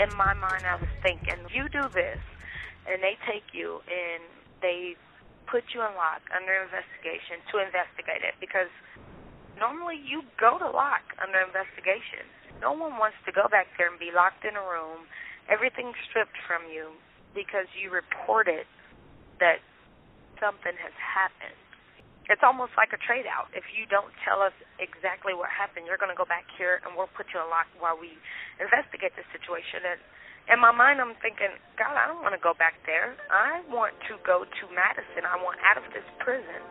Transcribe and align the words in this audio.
in 0.00 0.10
my 0.16 0.32
mind, 0.32 0.64
I 0.64 0.80
was 0.80 0.90
thinking, 1.04 1.36
you 1.52 1.68
do 1.68 1.92
this, 1.92 2.20
and 2.88 3.04
they 3.04 3.20
take 3.28 3.52
you 3.52 3.84
and 3.84 4.24
they 4.64 4.96
put 5.44 5.76
you 5.76 5.84
in 5.84 5.92
lock 5.98 6.24
under 6.32 6.56
investigation 6.64 7.44
to 7.52 7.60
investigate 7.60 8.24
it 8.24 8.38
because 8.40 8.72
normally 9.58 10.00
you 10.00 10.24
go 10.40 10.56
to 10.56 10.68
lock 10.70 11.04
under 11.20 11.42
investigation. 11.44 12.24
No 12.64 12.72
one 12.72 12.96
wants 12.96 13.20
to 13.28 13.32
go 13.32 13.48
back 13.52 13.68
there 13.76 13.92
and 13.92 14.00
be 14.00 14.12
locked 14.14 14.44
in 14.48 14.56
a 14.56 14.64
room, 14.64 15.04
everything 15.48 15.92
stripped 16.08 16.38
from 16.48 16.64
you 16.72 16.96
because 17.36 17.68
you 17.76 17.92
reported 17.92 18.64
that 19.40 19.60
something 20.40 20.76
has 20.80 20.94
happened. 20.96 21.69
It's 22.30 22.46
almost 22.46 22.70
like 22.78 22.94
a 22.94 23.00
trade 23.02 23.26
out. 23.26 23.50
If 23.58 23.74
you 23.74 23.90
don't 23.90 24.14
tell 24.22 24.38
us 24.38 24.54
exactly 24.78 25.34
what 25.34 25.50
happened, 25.50 25.90
you're 25.90 25.98
going 25.98 26.14
to 26.14 26.16
go 26.16 26.24
back 26.24 26.46
here 26.54 26.78
and 26.86 26.94
we'll 26.94 27.10
put 27.18 27.26
you 27.34 27.42
in 27.42 27.50
lock 27.50 27.66
while 27.82 27.98
we 27.98 28.14
investigate 28.62 29.18
the 29.18 29.26
situation. 29.34 29.82
And 29.82 29.98
in 30.46 30.62
my 30.62 30.70
mind, 30.70 31.02
I'm 31.02 31.18
thinking, 31.18 31.50
God, 31.74 31.90
I 31.90 32.06
don't 32.06 32.22
want 32.22 32.38
to 32.38 32.38
go 32.38 32.54
back 32.54 32.78
there. 32.86 33.18
I 33.34 33.66
want 33.66 33.98
to 34.06 34.14
go 34.22 34.46
to 34.46 34.62
Madison. 34.70 35.26
I 35.26 35.42
want 35.42 35.58
out 35.66 35.74
of 35.74 35.90
this 35.90 36.06
prison. 36.22 36.62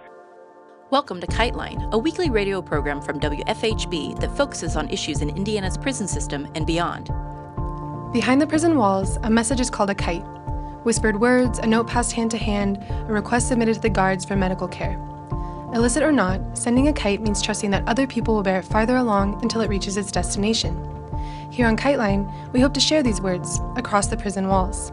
Welcome 0.95 1.19
to 1.19 1.27
KiteLine, 1.27 1.91
a 1.91 1.97
weekly 1.97 2.29
radio 2.29 2.61
program 2.61 3.01
from 3.01 3.19
WFHB 3.19 4.17
that 4.21 4.31
focuses 4.37 4.77
on 4.77 4.87
issues 4.87 5.19
in 5.19 5.27
Indiana's 5.27 5.77
prison 5.77 6.07
system 6.07 6.47
and 6.55 6.65
beyond. 6.65 7.11
Behind 8.13 8.39
the 8.39 8.47
prison 8.47 8.77
walls, 8.77 9.19
a 9.23 9.29
message 9.29 9.59
is 9.59 9.69
called 9.69 9.89
a 9.89 9.95
kite. 9.95 10.23
Whispered 10.87 11.19
words, 11.19 11.59
a 11.59 11.67
note 11.67 11.87
passed 11.87 12.13
hand 12.13 12.31
to 12.31 12.37
hand, 12.37 12.79
a 13.09 13.11
request 13.11 13.49
submitted 13.49 13.75
to 13.75 13.81
the 13.81 13.89
guards 13.89 14.23
for 14.23 14.37
medical 14.37 14.69
care. 14.69 14.97
Illicit 15.73 16.01
or 16.01 16.11
not, 16.11 16.57
sending 16.57 16.87
a 16.87 16.93
kite 16.93 17.21
means 17.21 17.43
trusting 17.43 17.69
that 17.69 17.87
other 17.87 18.07
people 18.07 18.33
will 18.33 18.41
bear 18.41 18.59
it 18.59 18.65
farther 18.65 18.97
along 18.97 19.39
until 19.43 19.61
it 19.61 19.69
reaches 19.69 19.97
its 19.97 20.11
destination. 20.11 20.75
Here 21.51 21.67
on 21.67 21.77
KiteLine, 21.77 22.51
we 22.53 22.59
hope 22.59 22.73
to 22.73 22.79
share 22.79 23.03
these 23.03 23.21
words 23.21 23.59
across 23.75 24.07
the 24.07 24.17
prison 24.17 24.47
walls. 24.47 24.91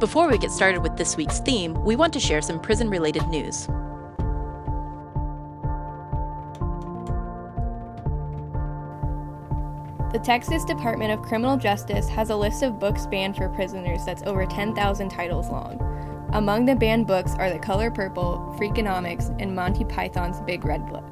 Before 0.00 0.28
we 0.28 0.38
get 0.38 0.50
started 0.50 0.82
with 0.82 0.96
this 0.96 1.16
week's 1.16 1.38
theme, 1.38 1.74
we 1.84 1.94
want 1.94 2.12
to 2.14 2.20
share 2.20 2.42
some 2.42 2.60
prison 2.60 2.90
related 2.90 3.26
news. 3.28 3.68
The 10.12 10.22
Texas 10.24 10.64
Department 10.64 11.12
of 11.12 11.22
Criminal 11.22 11.56
Justice 11.56 12.08
has 12.08 12.30
a 12.30 12.36
list 12.36 12.62
of 12.62 12.80
books 12.80 13.06
banned 13.06 13.36
for 13.36 13.48
prisoners 13.50 14.04
that's 14.04 14.22
over 14.22 14.46
10,000 14.46 15.08
titles 15.10 15.48
long. 15.48 15.78
Among 16.32 16.64
the 16.64 16.74
banned 16.74 17.06
books 17.06 17.34
are 17.36 17.50
The 17.50 17.58
Color 17.58 17.90
Purple, 17.90 18.56
Freakonomics, 18.58 19.34
and 19.40 19.54
Monty 19.54 19.84
Python's 19.84 20.40
Big 20.40 20.64
Red 20.64 20.86
Book. 20.86 21.04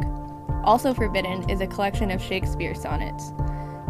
Also 0.65 0.93
forbidden 0.93 1.49
is 1.49 1.61
a 1.61 1.67
collection 1.67 2.11
of 2.11 2.23
Shakespeare 2.23 2.75
sonnets. 2.75 3.33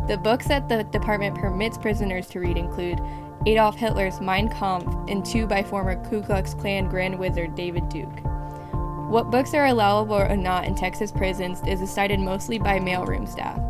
The 0.07 0.19
books 0.19 0.47
that 0.49 0.69
the 0.69 0.85
department 0.85 1.37
permits 1.37 1.79
prisoners 1.79 2.29
to 2.29 2.41
read 2.41 2.59
include 2.59 3.01
Adolf 3.47 3.77
Hitler's 3.77 4.21
Mein 4.21 4.49
Kampf 4.49 4.87
and 5.09 5.25
two 5.25 5.47
by 5.47 5.63
former 5.63 5.97
Ku 6.09 6.23
Klux 6.23 6.53
Klan 6.53 6.89
Grand 6.89 7.19
Wizard 7.19 7.55
David 7.55 7.89
Duke. 7.89 8.21
What 9.09 9.31
books 9.31 9.55
are 9.55 9.67
allowable 9.67 10.17
or 10.17 10.37
not 10.37 10.67
in 10.67 10.75
Texas 10.75 11.11
prisons 11.11 11.63
is 11.67 11.81
decided 11.81 12.21
mostly 12.21 12.59
by 12.59 12.79
mailroom 12.79 13.29
staff. 13.29 13.61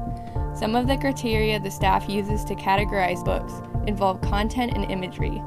Some 0.57 0.75
of 0.75 0.87
the 0.87 0.97
criteria 0.97 1.61
the 1.61 1.71
staff 1.71 2.09
uses 2.09 2.45
to 2.45 2.55
categorize 2.55 3.25
books 3.25 3.55
involve 3.87 4.21
content 4.21 4.73
and 4.75 4.91
imagery. 4.91 5.43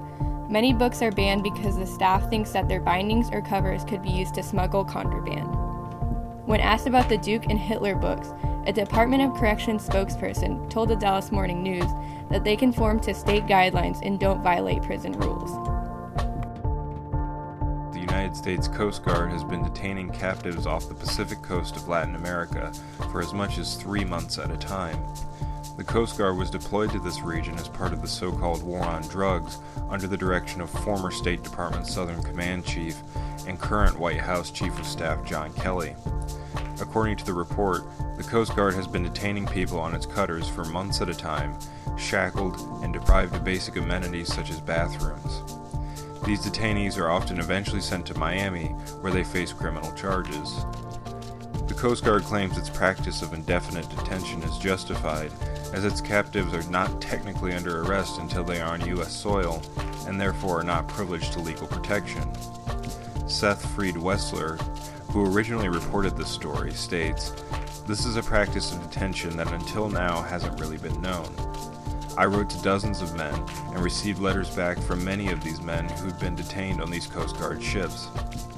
Many 0.50 0.72
books 0.72 1.02
are 1.02 1.12
banned 1.12 1.44
because 1.44 1.78
the 1.78 1.86
staff 1.86 2.30
thinks 2.30 2.52
that 2.52 2.70
their 2.70 2.80
bindings 2.80 3.30
or 3.31 3.42
covers 3.42 3.84
could 3.84 4.02
be 4.02 4.09
used 4.09 4.34
to 4.36 4.44
smuggle 4.44 4.86
contraband. 4.86 5.48
When 6.45 6.62
asked 6.62 6.88
about 6.88 7.09
the 7.09 7.17
Duke 7.17 7.48
and 7.50 7.59
Hitler 7.59 7.95
books, 7.95 8.31
a 8.66 8.72
Department 8.72 9.23
of 9.23 9.34
Corrections 9.34 9.88
spokesperson 9.88 10.70
told 10.70 10.88
the 10.88 10.95
Dallas 10.95 11.34
Morning 11.34 11.62
News 11.62 11.92
that 12.30 12.45
they 12.45 12.56
conform 12.56 13.02
to 13.02 13.14
state 13.14 13.45
guidelines 13.45 14.00
and 14.06 14.18
don't 14.20 14.42
violate 14.42 14.84
prison 14.84 15.12
rules. 15.14 15.77
United 18.28 18.44
States 18.44 18.67
Coast 18.67 19.06
Guard 19.06 19.31
has 19.31 19.45
been 19.45 19.63
detaining 19.63 20.09
captives 20.09 20.66
off 20.66 20.90
the 20.90 20.94
Pacific 20.94 21.41
coast 21.41 21.78
of 21.78 21.88
Latin 21.88 22.16
America 22.16 22.74
for 23.09 23.22
as 23.22 23.34
much 23.34 23.57
as 23.57 23.75
three 23.75 24.03
months 24.03 24.38
at 24.38 24.51
a 24.51 24.57
time. 24.57 25.01
The 25.78 25.85
Coast 25.85 26.18
Guard 26.18 26.35
was 26.35 26.50
deployed 26.50 26.91
to 26.91 27.00
this 27.00 27.22
region 27.22 27.56
as 27.56 27.69
part 27.69 27.94
of 27.94 28.01
the 28.01 28.07
so 28.09 28.34
called 28.34 28.63
War 28.63 28.84
on 28.84 29.03
Drugs 29.03 29.59
under 29.90 30.07
the 30.07 30.18
direction 30.18 30.59
of 30.59 30.69
former 30.69 31.09
State 31.09 31.41
Department 31.41 31.88
Southern 31.88 32.22
Command 32.22 32.66
Chief 32.66 32.97
and 33.47 33.62
current 33.62 33.97
White 33.97 34.19
House 34.19 34.51
Chief 34.51 34.78
of 34.78 34.85
Staff 34.85 35.24
John 35.24 35.53
Kelly. 35.53 35.96
According 36.81 37.16
to 37.18 37.25
the 37.25 37.34
report, 37.34 37.84
the 38.18 38.24
Coast 38.24 38.57
Guard 38.57 38.74
has 38.74 38.88
been 38.88 39.03
detaining 39.03 39.47
people 39.47 39.80
on 39.80 39.96
its 39.96 40.06
cutters 40.06 40.50
for 40.50 40.66
months 40.66 41.00
at 41.00 41.07
a 41.07 41.13
time, 41.13 41.57
shackled 41.97 42.59
and 42.84 42.91
deprived 42.91 43.34
of 43.34 43.46
basic 43.46 43.78
amenities 43.78 44.34
such 44.34 44.50
as 44.50 44.59
bathrooms. 44.59 45.44
These 46.25 46.45
detainees 46.45 46.97
are 46.97 47.09
often 47.09 47.39
eventually 47.39 47.81
sent 47.81 48.05
to 48.07 48.17
Miami, 48.17 48.67
where 49.01 49.11
they 49.11 49.23
face 49.23 49.53
criminal 49.53 49.91
charges. 49.94 50.66
The 51.67 51.73
Coast 51.73 52.03
Guard 52.03 52.23
claims 52.23 52.57
its 52.57 52.69
practice 52.69 53.22
of 53.22 53.33
indefinite 53.33 53.89
detention 53.89 54.41
is 54.44 54.57
justified, 54.57 55.31
as 55.73 55.83
its 55.83 56.01
captives 56.01 56.53
are 56.53 56.69
not 56.72 57.01
technically 57.01 57.53
under 57.53 57.81
arrest 57.81 58.19
until 58.19 58.44
they 58.44 58.61
are 58.61 58.73
on 58.73 58.88
U.S. 58.88 59.13
soil, 59.13 59.61
and 60.07 60.19
therefore 60.19 60.61
are 60.61 60.63
not 60.63 60.88
privileged 60.88 61.33
to 61.33 61.39
legal 61.39 61.67
protection. 61.67 62.23
Seth 63.27 63.66
Freed 63.75 63.95
Wessler, 63.95 64.59
who 65.11 65.25
originally 65.25 65.69
reported 65.69 66.16
this 66.16 66.29
story, 66.29 66.72
states 66.72 67.31
This 67.85 68.06
is 68.06 68.16
a 68.16 68.23
practice 68.23 68.73
of 68.73 68.81
detention 68.83 69.35
that 69.38 69.51
until 69.51 69.89
now 69.89 70.22
hasn't 70.22 70.59
really 70.59 70.77
been 70.77 71.01
known. 71.01 71.33
I 72.17 72.25
wrote 72.25 72.50
to 72.50 72.61
dozens 72.63 73.03
of 73.03 73.16
men 73.16 73.35
and 73.67 73.78
received 73.78 74.19
letters 74.19 74.50
back 74.50 74.79
from 74.79 75.05
many 75.05 75.28
of 75.28 75.44
these 75.44 75.61
men 75.61 75.88
who'd 75.88 76.17
been 76.19 76.33
detained 76.33 76.81
on 76.81 76.89
these 76.89 77.05
Coast 77.05 77.38
Guard 77.38 77.61
ships, 77.61 78.07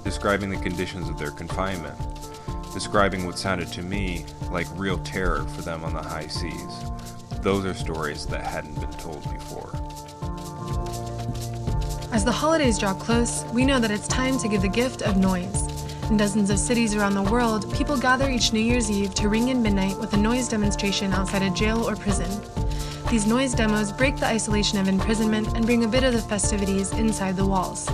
describing 0.05 0.49
the 0.49 0.55
conditions 0.55 1.09
of 1.09 1.19
their 1.19 1.31
confinement, 1.31 1.97
describing 2.73 3.25
what 3.25 3.37
sounded 3.37 3.67
to 3.73 3.81
me 3.81 4.23
like 4.49 4.65
real 4.75 4.97
terror 4.99 5.43
for 5.43 5.61
them 5.61 5.83
on 5.83 5.93
the 5.93 6.01
high 6.01 6.27
seas. 6.27 6.85
Those 7.41 7.65
are 7.65 7.73
stories 7.73 8.25
that 8.27 8.47
hadn't 8.47 8.79
been 8.79 8.93
told 8.93 9.23
before. 9.33 9.71
As 12.13 12.23
the 12.23 12.31
holidays 12.31 12.79
draw 12.79 12.93
close, 12.93 13.43
we 13.51 13.65
know 13.65 13.81
that 13.81 13.91
it's 13.91 14.07
time 14.07 14.39
to 14.39 14.47
give 14.47 14.61
the 14.61 14.69
gift 14.69 15.01
of 15.01 15.17
noise. 15.17 15.67
In 16.09 16.15
dozens 16.15 16.49
of 16.49 16.59
cities 16.59 16.95
around 16.95 17.13
the 17.13 17.23
world, 17.23 17.71
people 17.73 17.97
gather 17.97 18.29
each 18.29 18.53
New 18.53 18.61
Year's 18.61 18.89
Eve 18.89 19.13
to 19.15 19.27
ring 19.27 19.49
in 19.49 19.61
midnight 19.61 19.99
with 19.99 20.13
a 20.13 20.17
noise 20.17 20.47
demonstration 20.47 21.11
outside 21.11 21.41
a 21.41 21.49
jail 21.49 21.83
or 21.83 21.97
prison. 21.97 22.31
These 23.09 23.25
noise 23.25 23.55
demos 23.55 23.91
break 23.91 24.17
the 24.17 24.27
isolation 24.27 24.77
of 24.77 24.87
imprisonment 24.87 25.55
and 25.55 25.65
bring 25.65 25.83
a 25.83 25.87
bit 25.87 26.03
of 26.03 26.13
the 26.13 26.21
festivities 26.21 26.91
inside 26.91 27.35
the 27.35 27.45
walls. 27.45 27.89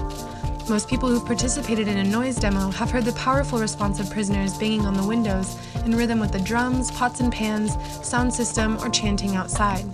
Most 0.67 0.89
people 0.89 1.07
who've 1.07 1.25
participated 1.25 1.87
in 1.87 1.99
a 1.99 2.03
noise 2.03 2.35
demo 2.35 2.69
have 2.71 2.91
heard 2.91 3.05
the 3.05 3.13
powerful 3.13 3.57
response 3.57 4.01
of 4.01 4.09
prisoners 4.09 4.57
banging 4.57 4.85
on 4.85 4.93
the 4.93 5.07
windows 5.07 5.57
in 5.85 5.95
rhythm 5.95 6.19
with 6.19 6.33
the 6.33 6.39
drums, 6.39 6.91
pots 6.91 7.21
and 7.21 7.31
pans, 7.31 7.77
sound 8.05 8.33
system, 8.33 8.77
or 8.83 8.89
chanting 8.89 9.37
outside. 9.37 9.85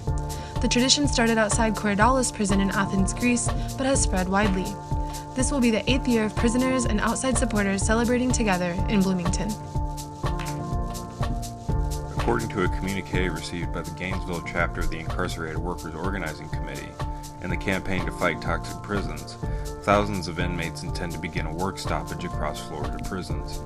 The 0.60 0.68
tradition 0.68 1.08
started 1.08 1.38
outside 1.38 1.76
Korydallos 1.76 2.34
prison 2.34 2.60
in 2.60 2.72
Athens, 2.72 3.14
Greece, 3.14 3.48
but 3.78 3.86
has 3.86 4.02
spread 4.02 4.28
widely. 4.28 4.66
This 5.36 5.52
will 5.52 5.62
be 5.62 5.70
the 5.70 5.88
eighth 5.88 6.08
year 6.08 6.26
of 6.26 6.36
prisoners 6.36 6.86
and 6.86 7.00
outside 7.00 7.38
supporters 7.38 7.86
celebrating 7.86 8.32
together 8.32 8.72
in 8.90 9.02
Bloomington. 9.02 9.52
According 12.32 12.56
to 12.56 12.64
a 12.64 12.78
communique 12.78 13.28
received 13.28 13.74
by 13.74 13.82
the 13.82 13.92
Gainesville 13.92 14.42
chapter 14.44 14.80
of 14.80 14.90
the 14.90 15.00
Incarcerated 15.00 15.58
Workers 15.58 15.94
Organizing 15.94 16.48
Committee 16.48 16.88
and 17.42 17.52
the 17.52 17.58
Campaign 17.58 18.06
to 18.06 18.12
Fight 18.14 18.42
Toxic 18.42 18.82
Prisons, 18.82 19.34
thousands 19.84 20.30
of 20.30 20.40
inmates 20.40 20.84
intend 20.84 21.12
to 21.12 21.20
begin 21.20 21.46
a 21.46 21.54
work 21.54 21.78
stoppage 21.78 22.24
across 22.24 22.66
Florida 22.66 22.98
prisons. 23.04 23.60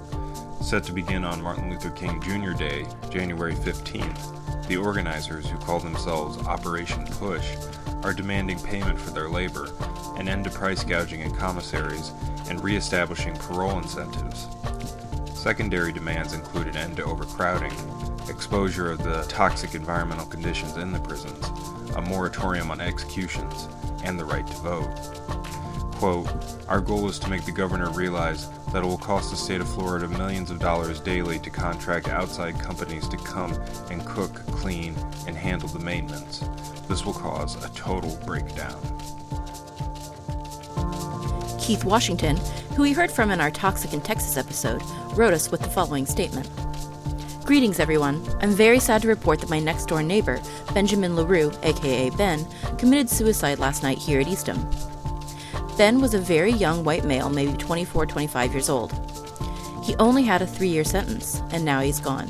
Set 0.61 0.83
to 0.85 0.93
begin 0.93 1.23
on 1.23 1.43
Martin 1.43 1.69
Luther 1.69 1.91
King 1.91 2.19
Jr. 2.23 2.53
Day, 2.53 2.87
January 3.11 3.53
15th, 3.53 4.67
the 4.67 4.77
organizers, 4.77 5.47
who 5.47 5.59
call 5.59 5.79
themselves 5.79 6.39
Operation 6.47 7.05
Push, 7.05 7.55
are 8.01 8.15
demanding 8.15 8.57
payment 8.57 8.99
for 8.99 9.11
their 9.11 9.29
labor, 9.29 9.69
an 10.17 10.27
end 10.27 10.43
to 10.45 10.49
price 10.49 10.83
gouging 10.83 11.21
in 11.21 11.35
commissaries, 11.35 12.13
and 12.49 12.63
re-establishing 12.63 13.35
parole 13.35 13.77
incentives. 13.77 14.47
Secondary 15.35 15.93
demands 15.93 16.33
include 16.33 16.65
an 16.65 16.77
end 16.77 16.97
to 16.97 17.03
overcrowding, 17.03 17.71
exposure 18.29 18.91
of 18.91 19.03
the 19.03 19.23
toxic 19.23 19.75
environmental 19.75 20.25
conditions 20.25 20.77
in 20.77 20.91
the 20.91 20.99
prisons, 20.99 21.45
a 21.95 22.01
moratorium 22.01 22.71
on 22.71 22.81
executions, 22.81 23.67
and 24.03 24.19
the 24.19 24.25
right 24.25 24.45
to 24.47 24.53
vote. 24.57 24.89
Quote, 25.95 26.27
Our 26.67 26.81
goal 26.81 27.07
is 27.07 27.17
to 27.19 27.29
make 27.29 27.45
the 27.45 27.51
governor 27.51 27.89
realize 27.91 28.49
that 28.73 28.83
it 28.83 28.85
will 28.85 28.97
cost 28.97 29.31
the 29.31 29.37
state 29.37 29.61
of 29.61 29.69
Florida 29.69 30.07
millions 30.07 30.51
of 30.51 30.59
dollars 30.59 30.99
daily 30.99 31.39
to 31.39 31.49
contract 31.49 32.09
outside 32.09 32.59
companies 32.59 33.07
to 33.07 33.17
come 33.17 33.53
and 33.89 34.05
cook, 34.05 34.33
clean, 34.47 34.95
and 35.27 35.37
handle 35.37 35.69
the 35.69 35.79
maintenance. 35.79 36.43
This 36.87 37.05
will 37.05 37.13
cause 37.13 37.63
a 37.63 37.69
total 37.69 38.17
breakdown. 38.25 38.81
Keith 41.59 41.85
Washington, 41.85 42.37
who 42.75 42.83
we 42.83 42.91
heard 42.91 43.11
from 43.11 43.31
in 43.31 43.39
our 43.39 43.49
Toxic 43.49 43.93
in 43.93 44.01
Texas 44.01 44.37
episode, 44.37 44.83
wrote 45.13 45.33
us 45.33 45.49
with 45.49 45.61
the 45.61 45.69
following 45.69 46.05
statement 46.05 46.47
Greetings, 47.45 47.79
everyone. 47.79 48.23
I'm 48.41 48.49
very 48.49 48.79
sad 48.79 49.03
to 49.03 49.07
report 49.07 49.39
that 49.39 49.51
my 49.51 49.59
next 49.59 49.85
door 49.85 50.01
neighbor, 50.01 50.41
Benjamin 50.73 51.15
LaRue, 51.15 51.51
aka 51.61 52.09
Ben, 52.09 52.43
committed 52.79 53.07
suicide 53.07 53.59
last 53.59 53.83
night 53.83 53.99
here 53.99 54.19
at 54.19 54.27
Eastham. 54.27 54.67
Ben 55.77 56.01
was 56.01 56.15
a 56.15 56.19
very 56.19 56.51
young 56.51 56.83
white 56.83 57.05
male, 57.05 57.29
maybe 57.29 57.55
24, 57.55 58.07
25 58.07 58.51
years 58.51 58.67
old. 58.67 58.93
He 59.83 59.95
only 59.97 60.23
had 60.23 60.41
a 60.41 60.47
three 60.47 60.69
year 60.69 60.83
sentence, 60.83 61.43
and 61.51 61.63
now 61.63 61.81
he's 61.81 61.99
gone. 61.99 62.27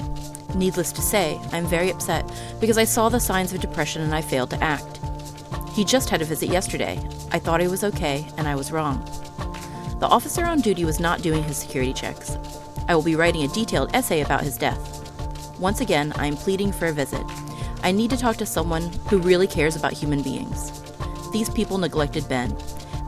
Needless 0.53 0.91
to 0.91 1.01
say, 1.01 1.39
I'm 1.53 1.65
very 1.65 1.91
upset 1.91 2.29
because 2.59 2.77
I 2.77 2.83
saw 2.83 3.07
the 3.07 3.21
signs 3.21 3.53
of 3.53 3.61
depression 3.61 4.01
and 4.01 4.13
I 4.13 4.19
failed 4.19 4.49
to 4.49 4.61
act. 4.61 4.99
He 5.71 5.85
just 5.85 6.09
had 6.09 6.21
a 6.21 6.25
visit 6.25 6.49
yesterday. 6.49 6.99
I 7.31 7.39
thought 7.39 7.61
he 7.61 7.69
was 7.69 7.85
okay, 7.85 8.27
and 8.37 8.49
I 8.49 8.55
was 8.55 8.73
wrong. 8.73 9.01
The 10.01 10.07
officer 10.07 10.43
on 10.43 10.59
duty 10.59 10.83
was 10.83 10.99
not 10.99 11.21
doing 11.21 11.41
his 11.41 11.55
security 11.55 11.93
checks. 11.93 12.37
I 12.89 12.95
will 12.95 13.01
be 13.01 13.15
writing 13.15 13.43
a 13.43 13.47
detailed 13.47 13.95
essay 13.95 14.19
about 14.19 14.43
his 14.43 14.57
death. 14.57 15.04
Once 15.59 15.79
again, 15.79 16.11
I 16.17 16.27
am 16.27 16.35
pleading 16.35 16.71
for 16.71 16.87
a 16.87 16.91
visit. 16.91 17.23
I 17.81 17.91
need 17.91 18.09
to 18.09 18.17
talk 18.17 18.35
to 18.37 18.45
someone 18.45 18.91
who 19.09 19.19
really 19.19 19.47
cares 19.47 19.75
about 19.75 19.93
human 19.93 20.21
beings. 20.21 20.81
These 21.31 21.49
people 21.49 21.77
neglected 21.77 22.27
Ben. 22.27 22.55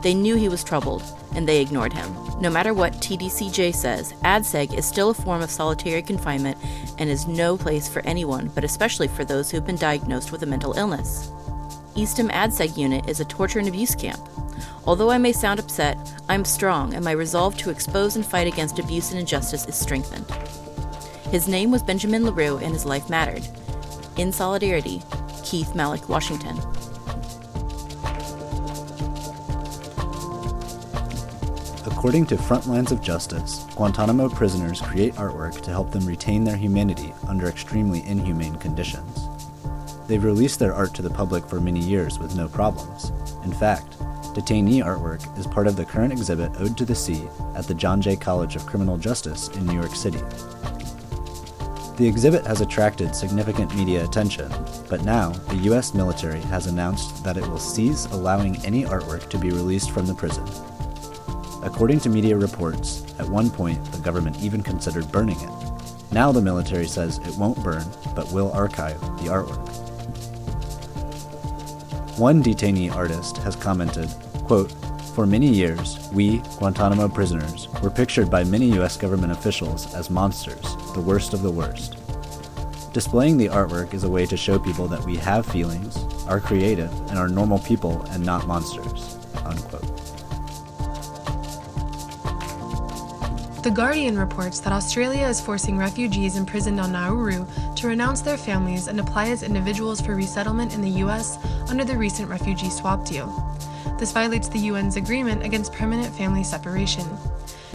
They 0.02 0.14
knew 0.14 0.36
he 0.36 0.48
was 0.48 0.64
troubled, 0.64 1.02
and 1.34 1.46
they 1.46 1.60
ignored 1.60 1.92
him. 1.92 2.14
No 2.40 2.48
matter 2.48 2.72
what 2.72 2.94
TDCJ 2.94 3.74
says, 3.74 4.12
ADSEG 4.24 4.72
is 4.72 4.86
still 4.86 5.10
a 5.10 5.14
form 5.14 5.42
of 5.42 5.50
solitary 5.50 6.02
confinement 6.02 6.56
and 6.98 7.10
is 7.10 7.26
no 7.26 7.56
place 7.58 7.88
for 7.88 8.00
anyone, 8.06 8.48
but 8.54 8.64
especially 8.64 9.08
for 9.08 9.24
those 9.24 9.50
who 9.50 9.56
have 9.56 9.66
been 9.66 9.76
diagnosed 9.76 10.32
with 10.32 10.42
a 10.42 10.46
mental 10.46 10.72
illness. 10.74 11.30
Eastham 11.94 12.28
ADSEG 12.28 12.76
unit 12.76 13.08
is 13.08 13.20
a 13.20 13.24
torture 13.24 13.58
and 13.58 13.68
abuse 13.68 13.94
camp. 13.94 14.20
Although 14.86 15.10
I 15.10 15.18
may 15.18 15.32
sound 15.32 15.60
upset, 15.60 15.98
I'm 16.28 16.44
strong 16.44 16.94
and 16.94 17.04
my 17.04 17.10
resolve 17.10 17.58
to 17.58 17.70
expose 17.70 18.16
and 18.16 18.24
fight 18.24 18.46
against 18.46 18.78
abuse 18.78 19.10
and 19.10 19.20
injustice 19.20 19.66
is 19.66 19.74
strengthened. 19.74 20.26
His 21.30 21.46
name 21.46 21.70
was 21.70 21.82
Benjamin 21.82 22.24
LaRue 22.24 22.56
and 22.56 22.72
his 22.72 22.86
life 22.86 23.10
mattered. 23.10 23.46
In 24.16 24.32
solidarity, 24.32 25.02
Keith 25.44 25.74
Malik, 25.74 26.08
Washington. 26.08 26.56
According 31.84 32.24
to 32.26 32.36
Frontlines 32.36 32.92
of 32.92 33.02
Justice, 33.02 33.66
Guantanamo 33.76 34.30
prisoners 34.30 34.80
create 34.80 35.16
artwork 35.16 35.60
to 35.60 35.70
help 35.70 35.90
them 35.90 36.06
retain 36.06 36.44
their 36.44 36.56
humanity 36.56 37.12
under 37.28 37.46
extremely 37.46 38.06
inhumane 38.06 38.56
conditions. 38.56 39.28
They've 40.06 40.24
released 40.24 40.58
their 40.58 40.74
art 40.74 40.94
to 40.94 41.02
the 41.02 41.10
public 41.10 41.44
for 41.46 41.60
many 41.60 41.80
years 41.80 42.18
with 42.18 42.36
no 42.36 42.48
problems. 42.48 43.10
In 43.44 43.52
fact, 43.52 43.98
detainee 44.32 44.82
artwork 44.82 45.38
is 45.38 45.46
part 45.46 45.66
of 45.66 45.76
the 45.76 45.84
current 45.84 46.12
exhibit 46.12 46.52
Ode 46.58 46.78
to 46.78 46.86
the 46.86 46.94
Sea 46.94 47.28
at 47.54 47.66
the 47.66 47.74
John 47.74 48.00
Jay 48.00 48.16
College 48.16 48.56
of 48.56 48.64
Criminal 48.64 48.96
Justice 48.96 49.48
in 49.48 49.66
New 49.66 49.74
York 49.74 49.94
City. 49.94 50.22
The 51.98 52.06
exhibit 52.06 52.46
has 52.46 52.60
attracted 52.60 53.12
significant 53.12 53.74
media 53.74 54.04
attention, 54.04 54.52
but 54.88 55.02
now 55.02 55.30
the 55.30 55.56
U.S. 55.64 55.94
military 55.94 56.40
has 56.42 56.68
announced 56.68 57.24
that 57.24 57.36
it 57.36 57.44
will 57.48 57.58
cease 57.58 58.06
allowing 58.12 58.64
any 58.64 58.84
artwork 58.84 59.28
to 59.30 59.36
be 59.36 59.50
released 59.50 59.90
from 59.90 60.06
the 60.06 60.14
prison. 60.14 60.46
According 61.64 61.98
to 62.00 62.08
media 62.08 62.36
reports, 62.36 63.04
at 63.18 63.28
one 63.28 63.50
point 63.50 63.84
the 63.90 63.98
government 63.98 64.40
even 64.40 64.62
considered 64.62 65.10
burning 65.10 65.40
it. 65.40 65.50
Now 66.12 66.30
the 66.30 66.40
military 66.40 66.86
says 66.86 67.18
it 67.18 67.36
won't 67.36 67.64
burn, 67.64 67.84
but 68.14 68.30
will 68.30 68.52
archive 68.52 69.00
the 69.00 69.30
artwork. 69.30 69.66
One 72.16 72.44
detainee 72.44 72.94
artist 72.94 73.38
has 73.38 73.56
commented, 73.56 74.08
quote, 74.44 74.72
For 75.18 75.26
many 75.26 75.48
years, 75.48 76.08
we, 76.12 76.38
Guantanamo 76.58 77.08
prisoners, 77.08 77.66
were 77.82 77.90
pictured 77.90 78.30
by 78.30 78.44
many 78.44 78.66
U.S. 78.74 78.96
government 78.96 79.32
officials 79.32 79.92
as 79.92 80.10
monsters, 80.10 80.62
the 80.94 81.00
worst 81.00 81.34
of 81.34 81.42
the 81.42 81.50
worst. 81.50 81.96
Displaying 82.92 83.36
the 83.36 83.48
artwork 83.48 83.94
is 83.94 84.04
a 84.04 84.08
way 84.08 84.26
to 84.26 84.36
show 84.36 84.60
people 84.60 84.86
that 84.86 85.04
we 85.04 85.16
have 85.16 85.44
feelings, 85.44 85.96
are 86.28 86.38
creative, 86.38 86.92
and 87.10 87.18
are 87.18 87.26
normal 87.26 87.58
people 87.58 88.00
and 88.10 88.24
not 88.24 88.46
monsters. 88.46 89.18
Unquote. 89.44 89.82
The 93.64 93.72
Guardian 93.74 94.16
reports 94.16 94.60
that 94.60 94.72
Australia 94.72 95.26
is 95.26 95.40
forcing 95.40 95.76
refugees 95.76 96.36
imprisoned 96.36 96.78
on 96.78 96.92
Nauru 96.92 97.44
to 97.74 97.88
renounce 97.88 98.20
their 98.20 98.38
families 98.38 98.86
and 98.86 99.00
apply 99.00 99.30
as 99.30 99.42
individuals 99.42 100.00
for 100.00 100.14
resettlement 100.14 100.74
in 100.74 100.80
the 100.80 101.00
U.S. 101.02 101.38
under 101.68 101.82
the 101.82 101.96
recent 101.96 102.28
refugee 102.28 102.70
swap 102.70 103.04
deal. 103.04 103.57
This 103.98 104.12
violates 104.12 104.48
the 104.48 104.68
UN's 104.68 104.94
agreement 104.94 105.42
against 105.42 105.72
permanent 105.72 106.14
family 106.14 106.44
separation. 106.44 107.04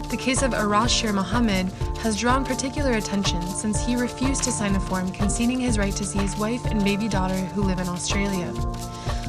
The 0.10 0.16
case 0.16 0.42
of 0.42 0.52
Arashir 0.52 1.14
Mohammed 1.14 1.70
has 2.00 2.18
drawn 2.18 2.46
particular 2.46 2.94
attention 2.94 3.42
since 3.42 3.86
he 3.86 3.98
refused 3.98 4.44
to 4.46 4.52
sign 4.52 4.74
a 4.76 4.80
form 4.80 5.12
conceding 5.12 5.60
his 5.60 5.78
right 5.78 5.94
to 5.94 6.06
see 6.06 6.20
his 6.20 6.38
wife 6.38 6.64
and 6.66 6.82
baby 6.82 7.10
daughter 7.10 7.36
who 7.36 7.64
live 7.64 7.80
in 7.80 7.90
Australia. 7.90 8.50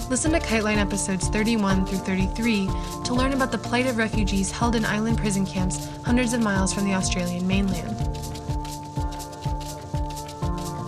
Listen 0.08 0.30
to 0.32 0.38
Kiteline 0.38 0.76
episodes 0.76 1.28
31 1.28 1.84
through 1.86 1.98
33 1.98 2.66
to 3.04 3.14
learn 3.14 3.32
about 3.32 3.50
the 3.50 3.58
plight 3.58 3.86
of 3.86 3.96
refugees 3.96 4.52
held 4.52 4.76
in 4.76 4.84
island 4.84 5.18
prison 5.18 5.44
camps 5.44 5.88
hundreds 6.04 6.32
of 6.32 6.42
miles 6.42 6.72
from 6.72 6.84
the 6.84 6.94
Australian 6.94 7.44
mainland. 7.48 7.96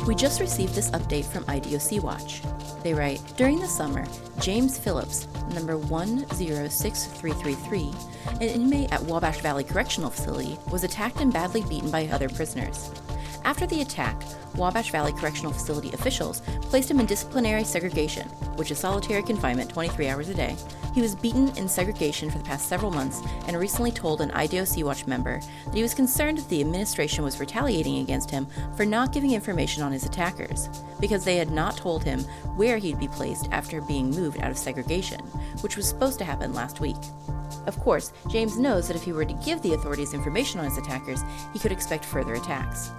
We 0.07 0.15
just 0.15 0.39
received 0.39 0.77
this 0.77 0.91
update 0.93 1.25
from 1.25 1.43
IDOC 1.47 2.01
Watch. 2.01 2.43
They 2.87 2.95
write 2.95 3.21
During 3.37 3.59
the 3.59 3.67
summer, 3.67 4.07
James 4.39 4.79
Phillips, 4.79 5.27
number 5.53 5.77
106333, 5.77 7.93
an 8.35 8.43
inmate 8.43 8.93
at 8.93 9.03
Wabash 9.03 9.41
Valley 9.41 9.65
Correctional 9.65 10.09
Facility, 10.09 10.57
was 10.71 10.85
attacked 10.85 11.21
and 11.21 11.33
badly 11.33 11.63
beaten 11.63 11.91
by 11.91 12.07
other 12.07 12.29
prisoners. 12.29 12.93
After 13.45 13.67
the 13.67 13.81
attack, 13.81 14.23
Wabash 14.57 14.91
Valley 14.91 15.13
Correctional 15.13 15.53
Facility 15.53 15.93
officials 15.93 16.41
placed 16.63 16.91
him 16.91 17.01
in 17.01 17.07
disciplinary 17.07 17.65
segregation, 17.65 18.29
which 18.57 18.71
is 18.71 18.79
solitary 18.79 19.23
confinement 19.23 19.71
23 19.71 20.09
hours 20.09 20.29
a 20.29 20.35
day. 20.35 20.57
He 20.95 21.03
was 21.03 21.15
beaten 21.15 21.55
in 21.59 21.69
segregation 21.69 22.31
for 22.31 22.39
the 22.39 22.45
past 22.45 22.69
several 22.69 22.91
months 22.91 23.21
and 23.47 23.59
recently 23.59 23.91
told 23.91 24.21
an 24.21 24.31
IDOC 24.31 24.83
Watch 24.83 25.07
member 25.07 25.41
that 25.67 25.75
he 25.75 25.83
was 25.83 25.93
concerned 25.93 26.39
that 26.39 26.49
the 26.49 26.61
administration 26.61 27.23
was 27.23 27.39
retaliating 27.39 27.99
against 27.99 28.31
him 28.31 28.47
for 28.77 28.87
not 28.87 29.13
giving 29.13 29.33
information 29.33 29.83
on 29.83 29.93
his 29.93 30.07
attackers, 30.07 30.71
because 30.99 31.25
they 31.25 31.37
had 31.37 31.51
not 31.51 31.77
told 31.77 32.03
him 32.03 32.21
where 32.57 32.79
he'd 32.79 32.99
be 32.99 33.09
placed 33.09 33.49
after 33.53 33.83
being 33.83 34.11
moved 34.11 34.41
out 34.41 34.51
of 34.51 34.57
segregation, 34.57 35.21
which 35.61 35.77
was 35.77 35.87
supposed 35.87 36.19
to 36.19 36.25
happen 36.25 36.55
last 36.55 36.81
week. 36.81 36.97
Of 37.67 37.79
course, 37.81 38.13
James 38.29 38.57
knows 38.57 38.87
that 38.87 38.97
if 38.97 39.03
he 39.03 39.13
were 39.13 39.25
to 39.25 39.35
give 39.45 39.61
the 39.63 39.75
authorities 39.75 40.15
information 40.15 40.61
on 40.61 40.67
his 40.67 40.79
attackers, 40.79 41.23
he 41.53 41.59
could 41.59 41.73
expect 41.73 42.05
further 42.05 42.35
attacks. 42.35 42.91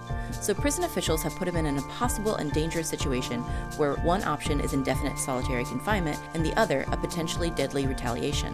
So 0.42 0.54
prison 0.54 0.84
officials 0.84 1.24
have 1.24 1.36
put 1.48 1.54
him 1.54 1.66
in 1.66 1.78
an 1.78 1.82
impossible 1.82 2.36
and 2.36 2.52
dangerous 2.52 2.90
situation 2.90 3.42
where 3.78 3.94
one 3.98 4.22
option 4.26 4.60
is 4.60 4.74
indefinite 4.74 5.18
solitary 5.18 5.64
confinement 5.64 6.20
and 6.34 6.46
the 6.46 6.54
other 6.60 6.84
a 6.92 6.98
potentially 6.98 7.50
deadly 7.52 7.88
retaliation. 7.88 8.54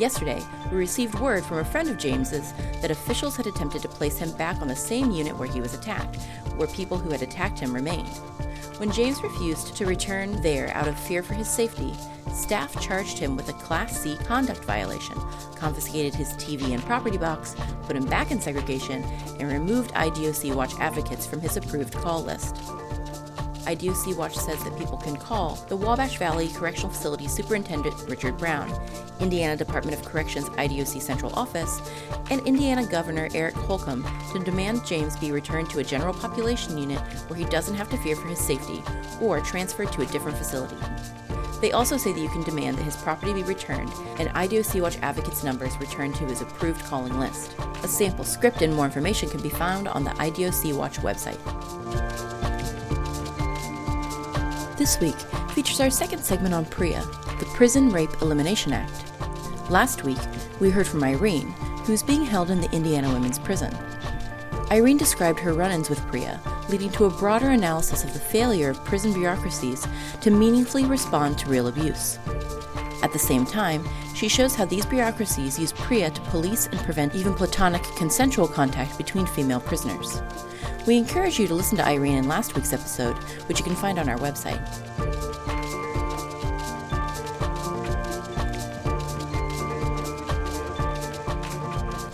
Yesterday, 0.00 0.42
we 0.72 0.78
received 0.78 1.20
word 1.20 1.44
from 1.44 1.58
a 1.58 1.64
friend 1.64 1.88
of 1.88 1.96
James's 1.96 2.52
that 2.82 2.90
officials 2.90 3.36
had 3.36 3.46
attempted 3.46 3.82
to 3.82 3.88
place 3.88 4.18
him 4.18 4.32
back 4.32 4.60
on 4.60 4.66
the 4.66 4.74
same 4.74 5.12
unit 5.12 5.38
where 5.38 5.48
he 5.48 5.60
was 5.60 5.74
attacked, 5.74 6.18
where 6.56 6.68
people 6.68 6.98
who 6.98 7.10
had 7.10 7.22
attacked 7.22 7.58
him 7.58 7.74
remained. 7.74 8.08
When 8.78 8.92
James 8.92 9.22
refused 9.22 9.74
to 9.76 9.86
return 9.86 10.42
there 10.42 10.70
out 10.74 10.86
of 10.88 10.98
fear 10.98 11.22
for 11.22 11.34
his 11.34 11.48
safety, 11.48 11.94
staff 12.32 12.78
charged 12.80 13.18
him 13.18 13.34
with 13.34 13.48
a 13.48 13.54
Class 13.54 13.98
C 13.98 14.16
conduct 14.24 14.64
violation, 14.64 15.18
confiscated 15.54 16.14
his 16.14 16.28
TV 16.34 16.74
and 16.74 16.82
property 16.82 17.16
box, 17.16 17.56
put 17.84 17.96
him 17.96 18.04
back 18.04 18.30
in 18.30 18.40
segregation, 18.40 19.02
and 19.40 19.50
removed 19.50 19.92
IDOC 19.94 20.54
Watch 20.54 20.74
advocates 20.78 21.26
from 21.26 21.40
his 21.40 21.56
approved 21.56 21.94
call 21.94 22.22
list. 22.22 22.56
IDOC 23.66 24.16
Watch 24.16 24.36
says 24.36 24.62
that 24.62 24.78
people 24.78 24.96
can 24.96 25.16
call 25.16 25.56
the 25.68 25.76
Wabash 25.76 26.18
Valley 26.18 26.48
Correctional 26.48 26.90
Facility 26.90 27.26
Superintendent 27.26 27.96
Richard 28.08 28.38
Brown, 28.38 28.72
Indiana 29.18 29.56
Department 29.56 29.98
of 29.98 30.04
Corrections 30.04 30.48
IDOC 30.50 31.02
Central 31.02 31.32
Office, 31.34 31.80
and 32.30 32.40
Indiana 32.46 32.86
Governor 32.86 33.28
Eric 33.34 33.54
Holcomb 33.54 34.06
to 34.32 34.38
demand 34.38 34.86
James 34.86 35.16
be 35.16 35.32
returned 35.32 35.68
to 35.70 35.80
a 35.80 35.84
general 35.84 36.14
population 36.14 36.78
unit 36.78 37.00
where 37.28 37.38
he 37.38 37.44
doesn't 37.46 37.74
have 37.74 37.90
to 37.90 37.96
fear 37.98 38.14
for 38.14 38.28
his 38.28 38.38
safety 38.38 38.82
or 39.20 39.40
transferred 39.40 39.90
to 39.92 40.02
a 40.02 40.06
different 40.06 40.38
facility. 40.38 40.76
They 41.60 41.72
also 41.72 41.96
say 41.96 42.12
that 42.12 42.20
you 42.20 42.28
can 42.28 42.44
demand 42.44 42.78
that 42.78 42.84
his 42.84 42.96
property 42.96 43.32
be 43.32 43.42
returned 43.42 43.90
and 44.18 44.28
IDOC 44.28 44.80
Watch 44.80 44.98
Advocate's 45.02 45.42
numbers 45.42 45.76
returned 45.78 46.14
to 46.16 46.24
his 46.24 46.42
approved 46.42 46.84
calling 46.84 47.18
list. 47.18 47.54
A 47.82 47.88
sample 47.88 48.24
script 48.24 48.62
and 48.62 48.74
more 48.74 48.84
information 48.84 49.28
can 49.28 49.40
be 49.40 49.48
found 49.48 49.88
on 49.88 50.04
the 50.04 50.10
IDOC 50.10 50.76
Watch 50.76 50.98
website. 50.98 51.40
This 54.76 55.00
week 55.00 55.16
features 55.52 55.80
our 55.80 55.88
second 55.88 56.22
segment 56.22 56.52
on 56.52 56.66
PREA, 56.66 57.00
the 57.38 57.48
Prison 57.54 57.88
Rape 57.88 58.10
Elimination 58.20 58.74
Act. 58.74 59.10
Last 59.70 60.04
week, 60.04 60.18
we 60.60 60.68
heard 60.68 60.86
from 60.86 61.02
Irene, 61.02 61.48
who 61.86 61.94
is 61.94 62.02
being 62.02 62.26
held 62.26 62.50
in 62.50 62.60
the 62.60 62.70
Indiana 62.72 63.10
Women's 63.10 63.38
Prison. 63.38 63.74
Irene 64.70 64.98
described 64.98 65.40
her 65.40 65.54
run 65.54 65.70
ins 65.70 65.88
with 65.88 66.06
PREA, 66.08 66.38
leading 66.68 66.90
to 66.90 67.06
a 67.06 67.10
broader 67.10 67.52
analysis 67.52 68.04
of 68.04 68.12
the 68.12 68.20
failure 68.20 68.68
of 68.68 68.84
prison 68.84 69.14
bureaucracies 69.14 69.88
to 70.20 70.30
meaningfully 70.30 70.84
respond 70.84 71.38
to 71.38 71.48
real 71.48 71.68
abuse. 71.68 72.18
At 73.02 73.14
the 73.14 73.18
same 73.18 73.46
time, 73.46 73.82
she 74.14 74.28
shows 74.28 74.54
how 74.54 74.66
these 74.66 74.84
bureaucracies 74.84 75.58
use 75.58 75.72
PREA 75.72 76.10
to 76.10 76.20
police 76.22 76.66
and 76.66 76.78
prevent 76.80 77.14
even 77.14 77.32
platonic 77.32 77.82
consensual 77.96 78.46
contact 78.46 78.98
between 78.98 79.24
female 79.24 79.60
prisoners. 79.60 80.20
We 80.86 80.96
encourage 80.96 81.40
you 81.40 81.48
to 81.48 81.54
listen 81.54 81.76
to 81.78 81.84
Irene 81.84 82.16
in 82.16 82.28
last 82.28 82.54
week's 82.54 82.72
episode, 82.72 83.16
which 83.48 83.58
you 83.58 83.64
can 83.64 83.74
find 83.74 83.98
on 83.98 84.08
our 84.08 84.18
website. 84.18 84.62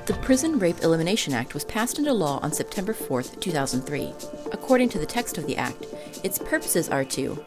The 0.07 0.15
Prison 0.15 0.59
Rape 0.59 0.83
Elimination 0.83 1.35
Act 1.35 1.53
was 1.53 1.67
passed 1.67 1.99
into 1.99 2.15
law 2.15 2.41
on 2.43 2.51
September 2.51 2.95
4, 2.95 3.23
2003. 3.23 4.15
According 4.53 4.89
to 4.91 4.99
the 4.99 5.07
text 5.07 5.37
of 5.37 5.47
the 5.47 5.59
Act, 5.59 5.87
its 6.25 6.39
purposes 6.39 6.89
are 6.89 7.05
to 7.05 7.45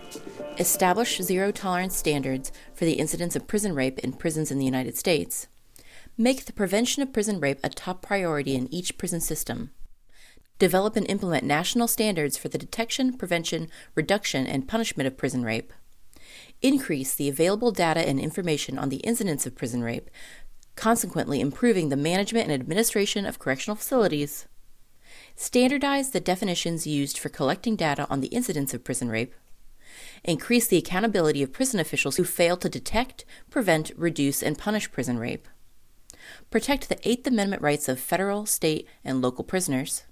establish 0.60 1.18
zero 1.22 1.52
tolerance 1.52 1.98
standards 1.98 2.52
for 2.76 2.86
the 2.86 2.94
incidence 2.94 3.36
of 3.36 3.48
prison 3.48 3.74
rape 3.74 3.98
in 4.00 4.14
prisons 4.14 4.52
in 4.52 4.60
the 4.60 4.66
United 4.66 4.96
States, 4.96 5.48
make 6.18 6.46
the 6.46 6.54
prevention 6.54 7.02
of 7.02 7.12
prison 7.12 7.40
rape 7.40 7.60
a 7.64 7.70
top 7.70 8.02
priority 8.02 8.56
in 8.56 8.72
each 8.74 8.98
prison 8.98 9.20
system, 9.20 9.72
develop 10.60 10.96
and 10.96 11.10
implement 11.10 11.44
national 11.44 11.88
standards 11.88 12.38
for 12.38 12.48
the 12.48 12.58
detection, 12.58 13.18
prevention, 13.18 13.70
reduction, 13.94 14.48
and 14.48 14.68
punishment 14.68 15.08
of 15.08 15.18
prison 15.18 15.44
rape, 15.44 15.74
increase 16.62 17.14
the 17.14 17.30
available 17.30 17.72
data 17.72 18.08
and 18.08 18.20
information 18.20 18.78
on 18.78 18.90
the 18.90 18.98
incidence 18.98 19.46
of 19.46 19.56
prison 19.56 19.84
rape, 19.84 20.10
consequently 20.76 21.40
improving 21.40 21.90
the 21.90 21.96
management 21.96 22.50
and 22.50 22.54
administration 22.54 23.26
of 23.26 23.40
correctional 23.40 23.76
facilities, 23.76 24.48
standardize 25.36 26.12
the 26.12 26.20
definitions 26.20 26.88
used 26.88 27.18
for 27.18 27.30
collecting 27.30 27.76
data 27.76 28.08
on 28.10 28.22
the 28.22 28.28
incidence 28.28 28.74
of 28.74 28.84
prison 28.84 29.10
rape, 29.10 29.34
increase 30.24 30.68
the 30.68 30.78
accountability 30.78 31.44
of 31.44 31.54
prison 31.54 31.80
officials 31.80 32.18
who 32.18 32.24
fail 32.24 32.58
to 32.58 32.70
detect, 32.70 33.26
prevent, 33.50 33.92
reduce, 33.96 34.42
and 34.42 34.58
punish 34.58 34.92
prison 34.92 35.18
rape, 35.18 35.48
protect 36.50 36.90
the 36.90 37.08
Eighth 37.08 37.28
Amendment 37.28 37.62
rights 37.62 37.88
of 37.88 38.00
federal, 38.00 38.46
state, 38.46 38.88
and 39.04 39.22
local 39.22 39.44
prisoners, 39.44 40.04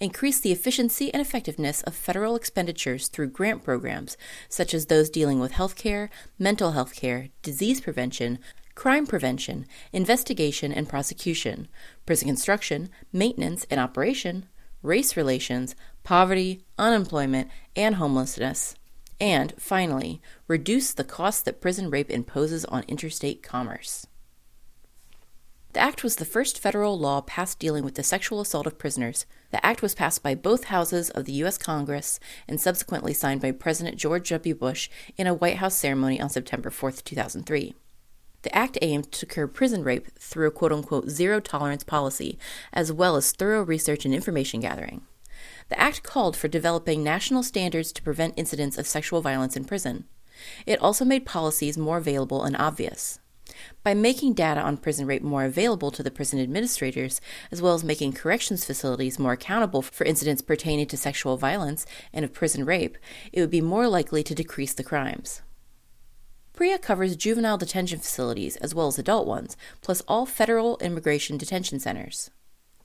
increase 0.00 0.40
the 0.40 0.52
efficiency 0.52 1.12
and 1.12 1.20
effectiveness 1.20 1.82
of 1.82 1.94
federal 1.94 2.36
expenditures 2.36 3.08
through 3.08 3.28
grant 3.28 3.64
programs 3.64 4.16
such 4.48 4.74
as 4.74 4.86
those 4.86 5.10
dealing 5.10 5.40
with 5.40 5.52
health 5.52 5.76
care, 5.76 6.10
mental 6.38 6.72
health 6.72 6.94
care, 6.94 7.28
disease 7.42 7.80
prevention, 7.80 8.38
crime 8.74 9.06
prevention, 9.06 9.66
investigation 9.92 10.72
and 10.72 10.88
prosecution, 10.88 11.68
prison 12.06 12.28
construction, 12.28 12.90
maintenance 13.12 13.66
and 13.70 13.80
operation, 13.80 14.46
race 14.82 15.16
relations, 15.16 15.74
poverty, 16.02 16.64
unemployment, 16.78 17.50
and 17.74 17.96
homelessness. 17.96 18.74
And 19.20 19.54
finally, 19.58 20.20
reduce 20.48 20.92
the 20.92 21.04
cost 21.04 21.44
that 21.44 21.60
prison 21.60 21.90
rape 21.90 22.10
imposes 22.10 22.64
on 22.66 22.84
interstate 22.88 23.42
commerce. 23.42 24.06
The 25.74 25.80
Act 25.80 26.04
was 26.04 26.14
the 26.16 26.24
first 26.24 26.60
federal 26.60 26.96
law 26.96 27.20
passed 27.20 27.58
dealing 27.58 27.82
with 27.82 27.96
the 27.96 28.04
sexual 28.04 28.40
assault 28.40 28.68
of 28.68 28.78
prisoners. 28.78 29.26
The 29.50 29.64
Act 29.66 29.82
was 29.82 29.92
passed 29.92 30.22
by 30.22 30.36
both 30.36 30.64
houses 30.64 31.10
of 31.10 31.24
the 31.24 31.32
U.S. 31.32 31.58
Congress 31.58 32.20
and 32.46 32.60
subsequently 32.60 33.12
signed 33.12 33.40
by 33.40 33.50
President 33.50 33.96
George 33.96 34.28
W. 34.28 34.54
Bush 34.54 34.88
in 35.16 35.26
a 35.26 35.34
White 35.34 35.56
House 35.56 35.74
ceremony 35.74 36.20
on 36.20 36.30
September 36.30 36.70
4, 36.70 36.92
2003. 36.92 37.74
The 38.42 38.54
Act 38.56 38.78
aimed 38.82 39.10
to 39.10 39.26
curb 39.26 39.52
prison 39.52 39.82
rape 39.82 40.16
through 40.16 40.46
a 40.46 40.52
quote 40.52 40.70
unquote 40.70 41.10
zero 41.10 41.40
tolerance 41.40 41.82
policy, 41.82 42.38
as 42.72 42.92
well 42.92 43.16
as 43.16 43.32
thorough 43.32 43.64
research 43.64 44.04
and 44.04 44.14
information 44.14 44.60
gathering. 44.60 45.02
The 45.70 45.80
Act 45.80 46.04
called 46.04 46.36
for 46.36 46.46
developing 46.46 47.02
national 47.02 47.42
standards 47.42 47.90
to 47.94 48.02
prevent 48.02 48.34
incidents 48.36 48.78
of 48.78 48.86
sexual 48.86 49.22
violence 49.22 49.56
in 49.56 49.64
prison. 49.64 50.04
It 50.66 50.80
also 50.80 51.04
made 51.04 51.26
policies 51.26 51.76
more 51.76 51.98
available 51.98 52.44
and 52.44 52.56
obvious. 52.56 53.18
By 53.82 53.94
making 53.94 54.34
data 54.34 54.60
on 54.60 54.76
prison 54.76 55.06
rape 55.06 55.22
more 55.22 55.44
available 55.44 55.90
to 55.90 56.02
the 56.02 56.10
prison 56.10 56.40
administrators, 56.40 57.20
as 57.50 57.60
well 57.60 57.74
as 57.74 57.84
making 57.84 58.12
corrections 58.14 58.64
facilities 58.64 59.18
more 59.18 59.32
accountable 59.32 59.82
for 59.82 60.04
incidents 60.04 60.42
pertaining 60.42 60.86
to 60.86 60.96
sexual 60.96 61.36
violence 61.36 61.86
and 62.12 62.24
of 62.24 62.32
prison 62.32 62.64
rape, 62.64 62.98
it 63.32 63.40
would 63.40 63.50
be 63.50 63.60
more 63.60 63.88
likely 63.88 64.22
to 64.22 64.34
decrease 64.34 64.74
the 64.74 64.84
crimes. 64.84 65.42
PREA 66.54 66.78
covers 66.78 67.16
juvenile 67.16 67.58
detention 67.58 67.98
facilities 67.98 68.56
as 68.56 68.74
well 68.74 68.86
as 68.86 68.98
adult 68.98 69.26
ones, 69.26 69.56
plus 69.80 70.02
all 70.06 70.24
federal 70.24 70.78
immigration 70.78 71.36
detention 71.36 71.80
centers. 71.80 72.30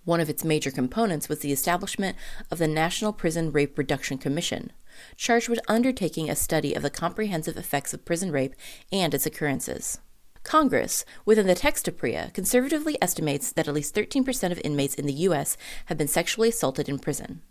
One 0.05 0.19
of 0.19 0.29
its 0.29 0.43
major 0.43 0.71
components 0.71 1.29
was 1.29 1.39
the 1.39 1.51
establishment 1.51 2.17
of 2.49 2.57
the 2.57 2.67
National 2.67 3.13
Prison 3.13 3.51
Rape 3.51 3.77
Reduction 3.77 4.17
Commission, 4.17 4.71
charged 5.15 5.49
with 5.49 5.59
undertaking 5.67 6.31
a 6.31 6.35
study 6.35 6.73
of 6.73 6.81
the 6.81 6.89
comprehensive 6.89 7.57
effects 7.57 7.93
of 7.93 8.05
prison 8.05 8.31
rape 8.31 8.55
and 8.91 9.13
its 9.13 9.27
occurrences. 9.27 9.99
Congress, 10.43 11.05
within 11.25 11.47
the 11.47 11.55
text 11.55 11.87
of 11.87 11.97
PREA, 11.97 12.31
conservatively 12.33 12.97
estimates 13.01 13.51
that 13.51 13.67
at 13.67 13.73
least 13.73 13.93
13% 13.93 14.51
of 14.51 14.61
inmates 14.63 14.95
in 14.95 15.05
the 15.05 15.13
U.S. 15.13 15.57
have 15.87 15.97
been 15.97 16.07
sexually 16.07 16.49
assaulted 16.49 16.89
in 16.89 16.99
prison. 16.99 17.41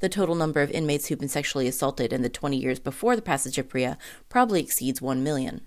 The 0.00 0.08
total 0.08 0.34
number 0.34 0.60
of 0.60 0.70
inmates 0.70 1.06
who've 1.06 1.18
been 1.18 1.28
sexually 1.28 1.66
assaulted 1.66 2.12
in 2.12 2.22
the 2.22 2.28
20 2.28 2.56
years 2.56 2.78
before 2.78 3.16
the 3.16 3.22
passage 3.22 3.58
of 3.58 3.68
PREA 3.68 3.96
probably 4.28 4.60
exceeds 4.60 5.00
1 5.00 5.22
million. 5.22 5.62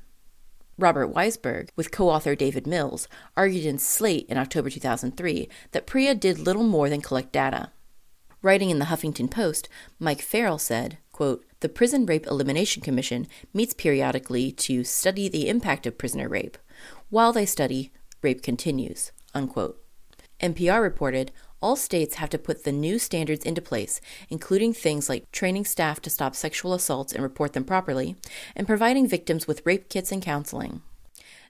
Robert 0.77 1.13
Weisberg, 1.13 1.69
with 1.75 1.91
co 1.91 2.09
author 2.09 2.35
David 2.35 2.67
Mills, 2.67 3.07
argued 3.37 3.65
in 3.65 3.79
Slate 3.79 4.27
in 4.27 4.37
October 4.37 4.69
2003 4.69 5.47
that 5.71 5.87
PREA 5.87 6.13
did 6.13 6.39
little 6.39 6.63
more 6.63 6.89
than 6.89 7.01
collect 7.01 7.31
data. 7.31 7.71
Writing 8.41 8.69
in 8.69 8.79
the 8.79 8.85
Huffington 8.85 9.31
Post, 9.31 9.69
Mike 9.99 10.21
Farrell 10.21 10.57
said, 10.57 10.97
quote, 11.11 11.45
the 11.65 11.69
Prison 11.69 12.05
Rape 12.05 12.27
Elimination 12.27 12.84
Commission 12.84 13.25
meets 13.51 13.74
periodically 13.74 14.51
to 14.51 14.84
study 14.84 15.27
the 15.27 15.50
impact 15.50 15.88
of 15.88 15.98
prisoner 15.98 16.29
rape. 16.29 16.60
While 17.10 17.34
they 17.34 17.48
study, 17.48 17.91
rape 18.22 18.43
continues. 18.43 19.12
Unquote. 19.34 19.84
NPR 20.39 20.79
reported 20.79 21.31
all 21.63 21.75
states 21.75 22.17
have 22.17 22.29
to 22.29 22.38
put 22.38 22.65
the 22.65 22.72
new 22.72 23.00
standards 23.00 23.43
into 23.43 23.63
place, 23.63 24.00
including 24.29 24.74
things 24.74 25.10
like 25.10 25.31
training 25.31 25.65
staff 25.65 26.00
to 26.01 26.12
stop 26.12 26.36
sexual 26.36 26.75
assaults 26.75 27.12
and 27.13 27.24
report 27.24 27.53
them 27.53 27.63
properly, 27.63 28.15
and 28.55 28.67
providing 28.67 29.07
victims 29.07 29.48
with 29.48 29.65
rape 29.65 29.89
kits 29.89 30.12
and 30.12 30.22
counseling. 30.22 30.84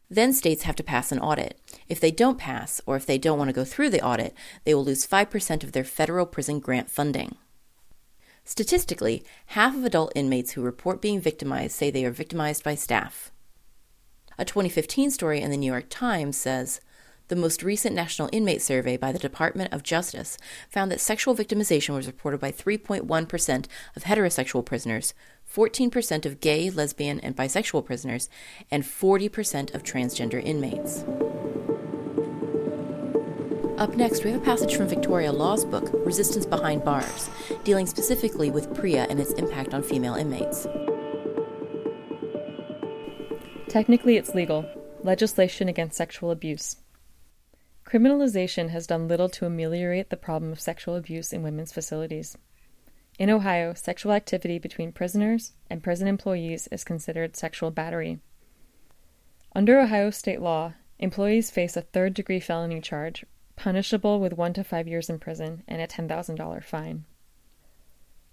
Then 0.09 0.31
states 0.31 0.63
have 0.63 0.77
to 0.77 0.83
pass 0.83 1.11
an 1.11 1.19
audit. 1.19 1.59
If 1.89 1.99
they 1.99 2.11
don't 2.11 2.37
pass, 2.37 2.79
or 2.85 2.95
if 2.95 3.05
they 3.05 3.17
don't 3.17 3.37
want 3.37 3.49
to 3.49 3.53
go 3.53 3.65
through 3.65 3.89
the 3.89 4.01
audit, 4.01 4.33
they 4.63 4.73
will 4.73 4.85
lose 4.85 5.05
5% 5.05 5.63
of 5.65 5.73
their 5.73 5.83
federal 5.83 6.25
prison 6.25 6.61
grant 6.61 6.89
funding. 6.89 7.35
Statistically, 8.45 9.23
half 9.47 9.75
of 9.75 9.83
adult 9.83 10.11
inmates 10.15 10.51
who 10.51 10.61
report 10.61 11.01
being 11.01 11.19
victimized 11.19 11.75
say 11.75 11.89
they 11.89 12.05
are 12.05 12.11
victimized 12.11 12.63
by 12.63 12.75
staff. 12.75 13.31
A 14.37 14.45
2015 14.45 15.09
story 15.09 15.41
in 15.41 15.49
the 15.49 15.57
New 15.57 15.71
York 15.71 15.87
Times 15.89 16.37
says 16.37 16.79
the 17.27 17.35
most 17.35 17.63
recent 17.63 17.95
national 17.95 18.29
inmate 18.31 18.61
survey 18.61 18.97
by 18.97 19.11
the 19.11 19.17
Department 19.17 19.73
of 19.73 19.81
Justice 19.81 20.37
found 20.69 20.91
that 20.91 21.01
sexual 21.01 21.35
victimization 21.35 21.95
was 21.95 22.05
reported 22.05 22.39
by 22.39 22.51
3.1% 22.51 23.65
of 23.95 24.03
heterosexual 24.03 24.63
prisoners, 24.63 25.15
14% 25.51 26.25
of 26.27 26.39
gay, 26.39 26.69
lesbian, 26.69 27.19
and 27.21 27.35
bisexual 27.35 27.83
prisoners, 27.83 28.29
and 28.69 28.83
40% 28.83 29.73
of 29.73 29.81
transgender 29.81 30.43
inmates. 30.43 31.03
Up 33.77 33.93
next, 33.97 34.23
we 34.23 34.31
have 34.31 34.41
a 34.41 34.45
passage 34.45 34.77
from 34.77 34.87
Victoria 34.87 35.33
Law's 35.33 35.65
book, 35.65 35.89
Resistance 36.05 36.45
Behind 36.45 36.81
Bars, 36.81 37.29
dealing 37.65 37.85
specifically 37.85 38.49
with 38.49 38.73
PREA 38.73 39.05
and 39.09 39.19
its 39.19 39.33
impact 39.33 39.73
on 39.73 39.83
female 39.83 40.15
inmates. 40.15 40.65
Technically, 43.67 44.15
it's 44.15 44.33
legal 44.33 44.65
legislation 45.03 45.67
against 45.67 45.97
sexual 45.97 46.31
abuse. 46.31 46.77
Criminalization 47.85 48.69
has 48.69 48.87
done 48.87 49.09
little 49.09 49.27
to 49.27 49.45
ameliorate 49.45 50.09
the 50.09 50.15
problem 50.15 50.53
of 50.53 50.61
sexual 50.61 50.95
abuse 50.95 51.33
in 51.33 51.43
women's 51.43 51.73
facilities. 51.73 52.37
In 53.19 53.29
Ohio, 53.29 53.73
sexual 53.73 54.13
activity 54.13 54.57
between 54.57 54.93
prisoners 54.93 55.51
and 55.69 55.83
prison 55.83 56.07
employees 56.07 56.69
is 56.71 56.85
considered 56.85 57.35
sexual 57.35 57.71
battery. 57.71 58.19
Under 59.53 59.81
Ohio 59.81 60.11
state 60.11 60.39
law, 60.39 60.75
employees 60.97 61.51
face 61.51 61.75
a 61.75 61.81
third 61.81 62.13
degree 62.13 62.39
felony 62.39 62.79
charge 62.79 63.25
punishable 63.55 64.19
with 64.19 64.33
one 64.33 64.53
to 64.53 64.63
five 64.63 64.87
years 64.87 65.09
in 65.09 65.19
prison 65.19 65.63
and 65.67 65.81
a 65.81 65.87
$10,000 65.87 66.63
fine. 66.63 67.05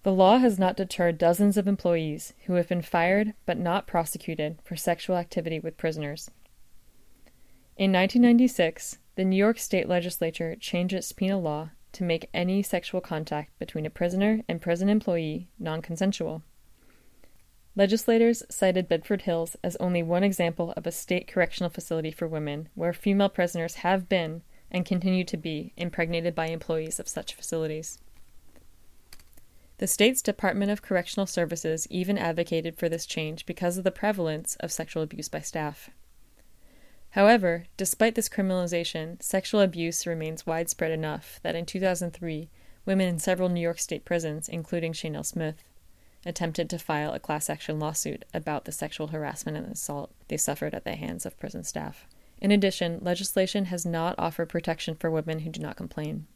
The 0.03 0.13
law 0.13 0.39
has 0.39 0.59
not 0.59 0.77
deterred 0.77 1.17
dozens 1.17 1.57
of 1.57 1.69
employees 1.69 2.33
who 2.47 2.55
have 2.55 2.69
been 2.69 2.83
fired 2.83 3.35
but 3.47 3.59
not 3.59 3.87
prosecuted 3.87 4.59
for 4.65 4.75
sexual 4.75 5.17
activity 5.17 5.61
with 5.61 5.77
prisoners. 5.77 6.31
In 7.77 7.93
1996, 7.93 8.99
the 9.15 9.25
New 9.25 9.37
York 9.37 9.59
State 9.59 9.89
Legislature 9.89 10.57
changed 10.57 10.95
its 10.95 11.13
penal 11.13 11.41
law 11.41 11.71
to 11.93 12.05
make 12.05 12.29
any 12.35 12.63
sexual 12.63 13.01
contact 13.01 13.57
between 13.59 13.87
a 13.87 13.91
prisoner 13.91 14.41
and 14.49 14.61
prison 14.61 14.89
employee 14.89 15.49
non 15.59 15.83
consensual. 15.83 16.43
Legislators 17.75 18.43
cited 18.51 18.89
Bedford 18.89 19.23
Hills 19.23 19.57
as 19.63 19.77
only 19.77 20.03
one 20.03 20.25
example 20.25 20.75
of 20.77 20.87
a 20.87 20.93
state 20.93 21.27
correctional 21.27 21.71
facility 21.71 22.11
for 22.11 22.27
women 22.29 22.69
where 22.75 22.93
female 22.93 23.31
prisoners 23.31 23.77
have 23.77 24.09
been 24.09 24.43
and 24.73 24.85
continue 24.85 25.23
to 25.23 25.37
be 25.37 25.73
impregnated 25.77 26.35
by 26.35 26.47
employees 26.47 26.99
of 26.99 27.07
such 27.07 27.35
facilities. 27.35 28.01
The 29.79 29.87
state's 29.87 30.23
Department 30.23 30.71
of 30.71 30.83
Correctional 30.83 31.27
Services 31.27 31.87
even 31.91 32.17
advocated 32.17 32.77
for 32.77 32.89
this 32.89 33.07
change 33.07 33.47
because 33.47 33.77
of 33.77 33.85
the 33.85 33.91
prevalence 33.91 34.57
of 34.61 34.73
sexual 34.73 35.03
abuse 35.03 35.29
by 35.29 35.41
staff. 35.41 35.91
However, 37.11 37.65
despite 37.77 38.15
this 38.15 38.29
criminalization, 38.29 39.23
sexual 39.23 39.61
abuse 39.61 40.07
remains 40.07 40.47
widespread 40.47 40.91
enough 40.91 41.41
that 41.43 41.55
in 41.55 41.67
2003, 41.67 42.49
women 42.87 43.09
in 43.09 43.19
several 43.19 43.51
New 43.51 43.61
York 43.61 43.79
State 43.79 44.05
prisons, 44.05 44.49
including 44.49 44.93
Chanel 44.93 45.25
Smith, 45.25 45.63
attempted 46.25 46.71
to 46.71 46.79
file 46.79 47.13
a 47.13 47.21
class 47.21 47.51
action 47.51 47.79
lawsuit 47.79 48.25
about 48.33 48.65
the 48.65 48.73
sexual 48.73 49.09
harassment 49.09 49.57
and 49.57 49.73
assault 49.73 50.13
they 50.29 50.37
suffered 50.37 50.75
at 50.75 50.85
the 50.85 50.95
hands 50.95 51.27
of 51.27 51.39
prison 51.39 51.65
staff. 51.65 52.07
In 52.43 52.51
addition, 52.51 52.99
legislation 53.01 53.67
has 53.67 53.87
not 53.87 54.17
offered 54.19 54.49
protection 54.49 54.97
for 54.97 55.13
women 55.13 55.39
who 55.39 55.51
do 55.51 55.61
not 55.61 55.77
complain. 55.77 56.27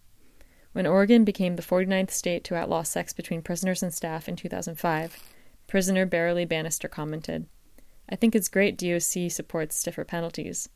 When 0.70 0.86
Oregon 0.86 1.24
became 1.24 1.56
the 1.56 1.62
49th 1.62 2.12
state 2.12 2.44
to 2.44 2.54
outlaw 2.54 2.84
sex 2.84 3.12
between 3.12 3.42
prisoners 3.42 3.82
and 3.82 3.92
staff 3.92 4.28
in 4.28 4.36
2005, 4.36 5.18
prisoner 5.66 6.06
Barrilee 6.06 6.48
Bannister 6.48 6.86
commented, 6.86 7.48
I 8.08 8.14
think 8.14 8.36
it's 8.36 8.48
great 8.48 8.78
DOC 8.78 9.32
supports 9.32 9.76
stiffer 9.76 10.04
penalties, 10.04 10.68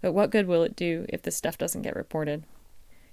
but 0.00 0.14
what 0.14 0.30
good 0.30 0.46
will 0.46 0.62
it 0.62 0.74
do 0.74 1.04
if 1.10 1.20
this 1.20 1.36
stuff 1.36 1.58
doesn't 1.58 1.82
get 1.82 1.94
reported? 1.94 2.44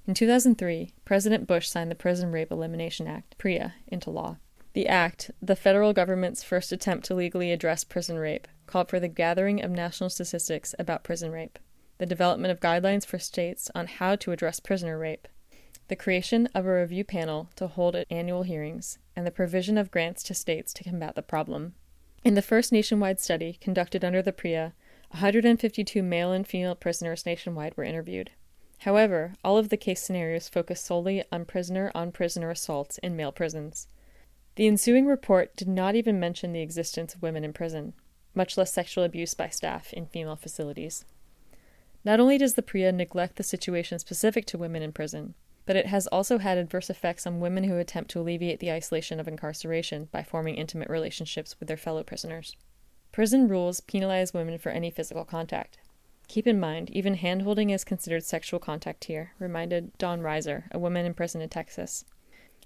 In 0.08 0.14
2003, 0.14 0.94
President 1.04 1.46
Bush 1.46 1.68
signed 1.68 1.92
the 1.92 1.96
Prison 1.96 2.32
Rape 2.32 2.54
Elimination 2.54 3.06
Act, 3.06 3.38
PREA, 3.38 3.74
into 3.88 4.10
law. 4.10 4.38
The 4.76 4.90
act, 4.90 5.32
the 5.42 5.56
federal 5.56 5.94
government's 5.94 6.44
first 6.44 6.74
attempt 6.74 7.06
to 7.06 7.16
legally 7.16 7.54
address 7.54 7.86
prison 7.86 8.18
rape, 8.18 8.46
called 8.68 8.90
for 8.90 9.00
the 9.00 9.08
gathering 9.08 9.64
of 9.64 9.72
national 9.72 10.10
statistics 10.10 10.76
about 10.78 11.02
prison 11.02 11.32
rape, 11.32 11.58
the 11.98 12.06
development 12.06 12.52
of 12.52 12.60
guidelines 12.60 13.06
for 13.06 13.18
states 13.18 13.72
on 13.74 13.88
how 13.88 14.18
to 14.18 14.34
address 14.34 14.60
prisoner 14.60 15.00
rape, 15.00 15.30
the 15.88 15.96
creation 15.96 16.50
of 16.54 16.66
a 16.66 16.82
review 16.82 17.06
panel 17.06 17.48
to 17.56 17.68
hold 17.68 17.96
annual 18.10 18.44
hearings, 18.44 19.00
and 19.16 19.26
the 19.26 19.32
provision 19.32 19.78
of 19.78 19.92
grants 19.92 20.22
to 20.24 20.34
states 20.34 20.74
to 20.74 20.84
combat 20.84 21.16
the 21.16 21.22
problem. 21.22 21.76
In 22.26 22.34
the 22.34 22.42
first 22.42 22.74
nationwide 22.74 23.22
study 23.22 23.58
conducted 23.62 24.04
under 24.04 24.22
the 24.22 24.34
PREA, 24.34 24.74
152 25.12 26.04
male 26.04 26.34
and 26.34 26.46
female 26.46 26.76
prisoners 26.76 27.26
nationwide 27.26 27.78
were 27.78 27.86
interviewed. 27.86 28.32
However, 28.80 29.36
all 29.42 29.58
of 29.58 29.70
the 29.70 29.78
case 29.78 30.04
scenarios 30.04 30.50
focused 30.50 30.84
solely 30.84 31.24
on 31.32 31.46
prisoner 31.46 31.94
on 31.96 32.12
prisoner 32.12 32.50
assaults 32.50 32.98
in 32.98 33.16
male 33.16 33.32
prisons. 33.32 33.88
The 34.56 34.68
ensuing 34.68 35.06
report 35.06 35.56
did 35.56 35.68
not 35.68 35.96
even 35.96 36.20
mention 36.20 36.54
the 36.54 36.62
existence 36.62 37.14
of 37.14 37.22
women 37.22 37.44
in 37.44 37.54
prison, 37.54 37.94
much 38.34 38.58
less 38.58 38.72
sexual 38.72 39.04
abuse 39.04 39.34
by 39.34 39.50
staff 39.50 39.92
in 39.94 40.06
female 40.06 40.36
facilities. 40.36 41.06
Not 42.04 42.20
only 42.20 42.38
does 42.38 42.54
the 42.54 42.62
PREA 42.62 42.92
neglect 42.92 43.36
the 43.36 43.44
situation 43.44 44.00
specific 44.00 44.46
to 44.48 44.58
women 44.58 44.82
in 44.82 44.92
prison, 44.92 45.34
but 45.66 45.76
it 45.76 45.88
has 45.88 46.08
also 46.08 46.38
had 46.38 46.58
adverse 46.58 46.90
effects 46.90 47.26
on 47.26 47.40
women 47.40 47.64
who 47.64 47.78
attempt 47.78 48.12
to 48.12 48.20
alleviate 48.20 48.60
the 48.60 48.72
isolation 48.72 49.20
of 49.20 49.28
incarceration 49.28 50.08
by 50.12 50.24
forming 50.24 50.56
intimate 50.56 50.90
relationships 50.90 51.60
with 51.60 51.68
their 51.68 51.78
fellow 51.78 52.04
prisoners. 52.04 52.56
Prison 53.12 53.48
rules 53.48 53.82
penalize 53.82 54.34
women 54.34 54.58
for 54.58 54.70
any 54.70 54.92
physical 54.92 55.26
contact, 55.26 55.80
Keep 56.28 56.48
in 56.48 56.60
mind, 56.60 56.90
even 56.90 57.18
handholding 57.18 57.72
is 57.72 57.84
considered 57.84 58.24
sexual 58.24 58.60
contact 58.60 59.06
here, 59.06 59.34
reminded 59.40 59.96
Dawn 59.98 60.22
Reiser, 60.22 60.64
a 60.72 60.80
woman 60.80 61.06
in 61.06 61.14
prison 61.14 61.42
in 61.42 61.50
Texas. 61.50 62.04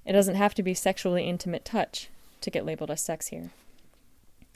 It 0.10 0.14
doesn't 0.14 0.38
have 0.38 0.56
to 0.56 0.64
be 0.64 0.74
sexually 0.74 1.30
intimate 1.30 1.64
touch 1.64 2.10
to 2.42 2.50
get 2.50 2.66
labeled 2.66 2.90
as 2.90 3.00
sex 3.00 3.28
here. 3.28 3.52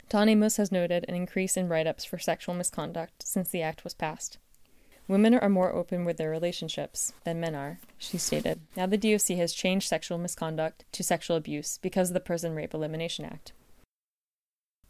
Dawn 0.08 0.28
Amos 0.28 0.56
has 0.56 0.72
noted 0.72 1.04
an 1.06 1.14
increase 1.14 1.56
in 1.56 1.68
write 1.68 1.86
ups 1.86 2.04
for 2.04 2.18
sexual 2.18 2.56
misconduct 2.56 3.24
since 3.24 3.50
the 3.50 3.62
act 3.62 3.84
was 3.84 3.94
passed. 3.94 4.38
Women 5.06 5.32
are 5.32 5.48
more 5.48 5.72
open 5.72 6.04
with 6.04 6.16
their 6.16 6.28
relationships 6.28 7.12
than 7.22 7.38
men 7.38 7.54
are, 7.54 7.78
she 7.98 8.18
stated. 8.18 8.62
Now 8.76 8.86
the 8.86 8.98
DOC 8.98 9.36
has 9.36 9.52
changed 9.52 9.86
sexual 9.86 10.18
misconduct 10.18 10.86
to 10.90 11.04
sexual 11.04 11.36
abuse 11.36 11.78
because 11.80 12.10
of 12.10 12.14
the 12.14 12.20
Prison 12.20 12.56
Rape 12.56 12.74
Elimination 12.74 13.24
Act. 13.24 13.52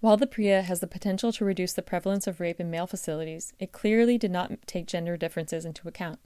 While 0.00 0.16
the 0.16 0.26
PREA 0.26 0.62
has 0.62 0.80
the 0.80 0.87
potential 0.87 1.30
to 1.33 1.44
reduce 1.44 1.75
the 1.75 1.83
prevalence 1.83 2.26
of 2.26 2.40
rape 2.40 2.59
in 2.59 2.71
male 2.71 2.87
facilities, 2.87 3.52
it 3.59 3.73
clearly 3.73 4.16
did 4.16 4.30
not 4.30 4.66
take 4.66 4.87
gender 4.87 5.18
differences 5.18 5.66
into 5.66 5.88
account. 5.88 6.21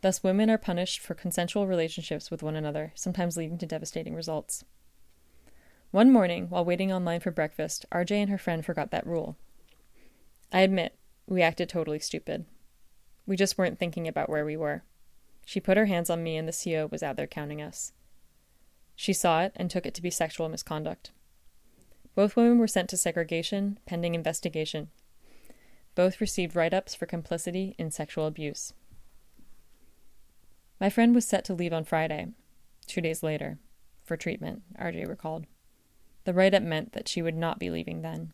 Thus, 0.00 0.22
women 0.22 0.48
are 0.48 0.58
punished 0.58 1.00
for 1.00 1.14
consensual 1.14 1.66
relationships 1.66 2.30
with 2.30 2.42
one 2.42 2.54
another, 2.54 2.92
sometimes 2.94 3.36
leading 3.36 3.58
to 3.58 3.66
devastating 3.66 4.14
results. 4.14 4.64
One 5.90 6.12
morning, 6.12 6.48
while 6.50 6.64
waiting 6.64 6.92
online 6.92 7.20
for 7.20 7.30
breakfast, 7.30 7.86
RJ 7.90 8.12
and 8.12 8.30
her 8.30 8.38
friend 8.38 8.64
forgot 8.64 8.90
that 8.90 9.06
rule. 9.06 9.36
I 10.52 10.60
admit, 10.60 10.94
we 11.26 11.42
acted 11.42 11.68
totally 11.68 11.98
stupid. 11.98 12.44
We 13.26 13.36
just 13.36 13.58
weren't 13.58 13.78
thinking 13.78 14.06
about 14.06 14.30
where 14.30 14.44
we 14.44 14.56
were. 14.56 14.82
She 15.44 15.60
put 15.60 15.76
her 15.76 15.86
hands 15.86 16.10
on 16.10 16.22
me, 16.22 16.36
and 16.36 16.46
the 16.46 16.52
CO 16.52 16.86
was 16.86 17.02
out 17.02 17.16
there 17.16 17.26
counting 17.26 17.60
us. 17.60 17.92
She 18.94 19.12
saw 19.12 19.42
it 19.42 19.52
and 19.56 19.70
took 19.70 19.86
it 19.86 19.94
to 19.94 20.02
be 20.02 20.10
sexual 20.10 20.48
misconduct. 20.48 21.10
Both 22.14 22.36
women 22.36 22.58
were 22.58 22.66
sent 22.66 22.90
to 22.90 22.96
segregation 22.96 23.78
pending 23.86 24.14
investigation. 24.14 24.90
Both 25.94 26.20
received 26.20 26.54
write 26.54 26.74
ups 26.74 26.94
for 26.94 27.06
complicity 27.06 27.74
in 27.78 27.90
sexual 27.90 28.26
abuse. 28.26 28.72
My 30.80 30.90
friend 30.90 31.14
was 31.14 31.26
set 31.26 31.44
to 31.46 31.54
leave 31.54 31.72
on 31.72 31.84
Friday, 31.84 32.28
two 32.86 33.00
days 33.00 33.22
later, 33.22 33.58
for 34.04 34.16
treatment, 34.16 34.62
RJ 34.80 35.08
recalled. 35.08 35.46
The 36.24 36.34
write 36.34 36.54
up 36.54 36.62
meant 36.62 36.92
that 36.92 37.08
she 37.08 37.22
would 37.22 37.36
not 37.36 37.58
be 37.58 37.70
leaving 37.70 38.02
then. 38.02 38.32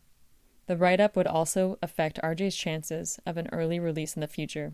The 0.67 0.77
write 0.77 0.99
up 0.99 1.15
would 1.15 1.27
also 1.27 1.77
affect 1.81 2.19
RJ's 2.23 2.55
chances 2.55 3.19
of 3.25 3.37
an 3.37 3.49
early 3.51 3.79
release 3.79 4.15
in 4.15 4.21
the 4.21 4.27
future. 4.27 4.73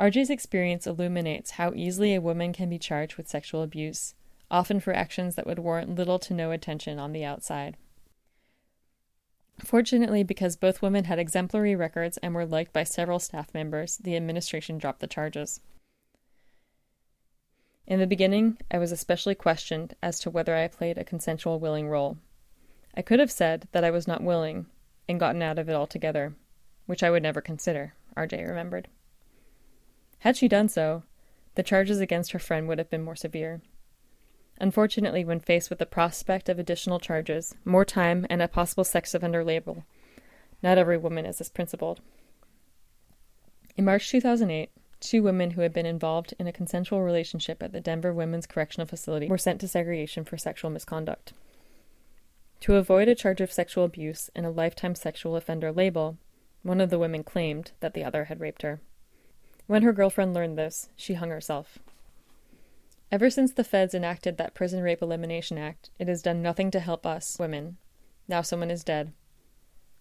RJ's 0.00 0.30
experience 0.30 0.86
illuminates 0.86 1.52
how 1.52 1.72
easily 1.74 2.14
a 2.14 2.20
woman 2.20 2.52
can 2.52 2.68
be 2.68 2.78
charged 2.78 3.16
with 3.16 3.28
sexual 3.28 3.62
abuse 3.62 4.14
often 4.52 4.78
for 4.78 4.92
actions 4.92 5.34
that 5.34 5.46
would 5.46 5.58
warrant 5.58 5.96
little 5.96 6.18
to 6.18 6.34
no 6.34 6.50
attention 6.50 6.98
on 6.98 7.12
the 7.12 7.24
outside. 7.24 7.76
Fortunately, 9.64 10.22
because 10.22 10.56
both 10.56 10.82
women 10.82 11.04
had 11.04 11.18
exemplary 11.18 11.74
records 11.74 12.18
and 12.18 12.34
were 12.34 12.44
liked 12.44 12.72
by 12.72 12.84
several 12.84 13.18
staff 13.18 13.52
members, 13.54 13.96
the 13.96 14.14
administration 14.14 14.76
dropped 14.76 15.00
the 15.00 15.06
charges. 15.06 15.60
In 17.86 17.98
the 17.98 18.06
beginning, 18.06 18.58
I 18.70 18.78
was 18.78 18.92
especially 18.92 19.34
questioned 19.34 19.94
as 20.02 20.20
to 20.20 20.30
whether 20.30 20.54
I 20.54 20.68
played 20.68 20.98
a 20.98 21.04
consensual 21.04 21.58
willing 21.58 21.88
role. 21.88 22.16
I 22.94 23.02
could 23.02 23.18
have 23.18 23.30
said 23.30 23.68
that 23.72 23.84
I 23.84 23.90
was 23.90 24.06
not 24.06 24.22
willing 24.22 24.66
and 25.08 25.18
gotten 25.18 25.42
out 25.42 25.58
of 25.58 25.68
it 25.68 25.74
altogether, 25.74 26.34
which 26.86 27.02
I 27.02 27.10
would 27.10 27.22
never 27.22 27.40
consider, 27.40 27.94
RJ 28.16 28.46
remembered. 28.46 28.88
Had 30.20 30.36
she 30.36 30.46
done 30.46 30.68
so, 30.68 31.02
the 31.54 31.62
charges 31.62 32.00
against 32.00 32.32
her 32.32 32.38
friend 32.38 32.68
would 32.68 32.78
have 32.78 32.88
been 32.90 33.02
more 33.02 33.16
severe. 33.16 33.60
Unfortunately, 34.60 35.24
when 35.24 35.40
faced 35.40 35.70
with 35.70 35.80
the 35.80 35.86
prospect 35.86 36.48
of 36.48 36.58
additional 36.58 37.00
charges, 37.00 37.54
more 37.64 37.84
time, 37.84 38.26
and 38.30 38.40
a 38.40 38.48
possible 38.48 38.84
sex 38.84 39.14
offender 39.14 39.42
label, 39.42 39.84
not 40.62 40.78
every 40.78 40.96
woman 40.96 41.26
is 41.26 41.40
as 41.40 41.48
principled. 41.48 42.00
In 43.76 43.84
March 43.84 44.08
2008, 44.10 44.70
two 45.02 45.22
women 45.22 45.50
who 45.50 45.60
had 45.60 45.72
been 45.72 45.84
involved 45.84 46.32
in 46.38 46.46
a 46.46 46.52
consensual 46.52 47.02
relationship 47.02 47.62
at 47.62 47.72
the 47.72 47.80
Denver 47.80 48.12
Women's 48.12 48.46
Correctional 48.46 48.86
Facility 48.86 49.28
were 49.28 49.36
sent 49.36 49.60
to 49.60 49.68
segregation 49.68 50.24
for 50.24 50.38
sexual 50.38 50.70
misconduct. 50.70 51.32
To 52.60 52.76
avoid 52.76 53.08
a 53.08 53.14
charge 53.14 53.40
of 53.40 53.52
sexual 53.52 53.84
abuse 53.84 54.30
and 54.34 54.46
a 54.46 54.50
lifetime 54.50 54.94
sexual 54.94 55.36
offender 55.36 55.72
label, 55.72 56.16
one 56.62 56.80
of 56.80 56.90
the 56.90 56.98
women 56.98 57.24
claimed 57.24 57.72
that 57.80 57.92
the 57.92 58.04
other 58.04 58.26
had 58.26 58.40
raped 58.40 58.62
her. 58.62 58.80
When 59.66 59.82
her 59.82 59.92
girlfriend 59.92 60.32
learned 60.32 60.56
this, 60.56 60.88
she 60.96 61.14
hung 61.14 61.30
herself. 61.30 61.78
Ever 63.10 63.28
since 63.28 63.52
the 63.52 63.64
feds 63.64 63.94
enacted 63.94 64.38
that 64.38 64.54
Prison 64.54 64.82
Rape 64.82 65.02
Elimination 65.02 65.58
Act, 65.58 65.90
it 65.98 66.08
has 66.08 66.22
done 66.22 66.40
nothing 66.40 66.70
to 66.70 66.80
help 66.80 67.04
us, 67.04 67.38
women. 67.38 67.76
Now 68.28 68.42
someone 68.42 68.70
is 68.70 68.84
dead. 68.84 69.12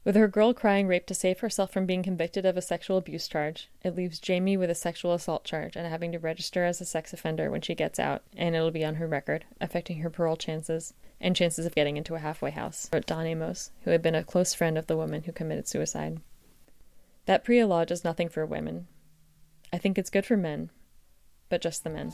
With 0.03 0.15
her 0.15 0.27
girl 0.27 0.51
crying 0.51 0.87
rape 0.87 1.05
to 1.07 1.13
save 1.13 1.41
herself 1.41 1.71
from 1.71 1.85
being 1.85 2.01
convicted 2.01 2.43
of 2.43 2.57
a 2.57 2.61
sexual 2.61 2.97
abuse 2.97 3.27
charge, 3.27 3.69
it 3.83 3.95
leaves 3.95 4.19
Jamie 4.19 4.57
with 4.57 4.71
a 4.71 4.75
sexual 4.75 5.13
assault 5.13 5.43
charge 5.43 5.75
and 5.75 5.85
having 5.87 6.11
to 6.11 6.17
register 6.17 6.65
as 6.65 6.81
a 6.81 6.85
sex 6.85 7.13
offender 7.13 7.51
when 7.51 7.61
she 7.61 7.75
gets 7.75 7.99
out, 7.99 8.23
and 8.35 8.55
it'll 8.55 8.71
be 8.71 8.83
on 8.83 8.95
her 8.95 9.05
record, 9.05 9.45
affecting 9.59 9.99
her 9.99 10.09
parole 10.09 10.35
chances 10.35 10.95
and 11.19 11.35
chances 11.35 11.67
of 11.67 11.75
getting 11.75 11.97
into 11.97 12.15
a 12.15 12.19
halfway 12.19 12.49
house, 12.49 12.89
wrote 12.91 13.05
Dawn 13.05 13.27
Amos, 13.27 13.71
who 13.83 13.91
had 13.91 14.01
been 14.01 14.15
a 14.15 14.23
close 14.23 14.55
friend 14.55 14.75
of 14.75 14.87
the 14.87 14.97
woman 14.97 15.21
who 15.23 15.31
committed 15.31 15.67
suicide. 15.67 16.19
That 17.27 17.43
PREA 17.43 17.67
law 17.67 17.85
does 17.85 18.03
nothing 18.03 18.27
for 18.27 18.43
women. 18.43 18.87
I 19.71 19.77
think 19.77 19.99
it's 19.99 20.09
good 20.09 20.25
for 20.25 20.35
men, 20.35 20.71
but 21.47 21.61
just 21.61 21.83
the 21.83 21.91
men. 21.91 22.11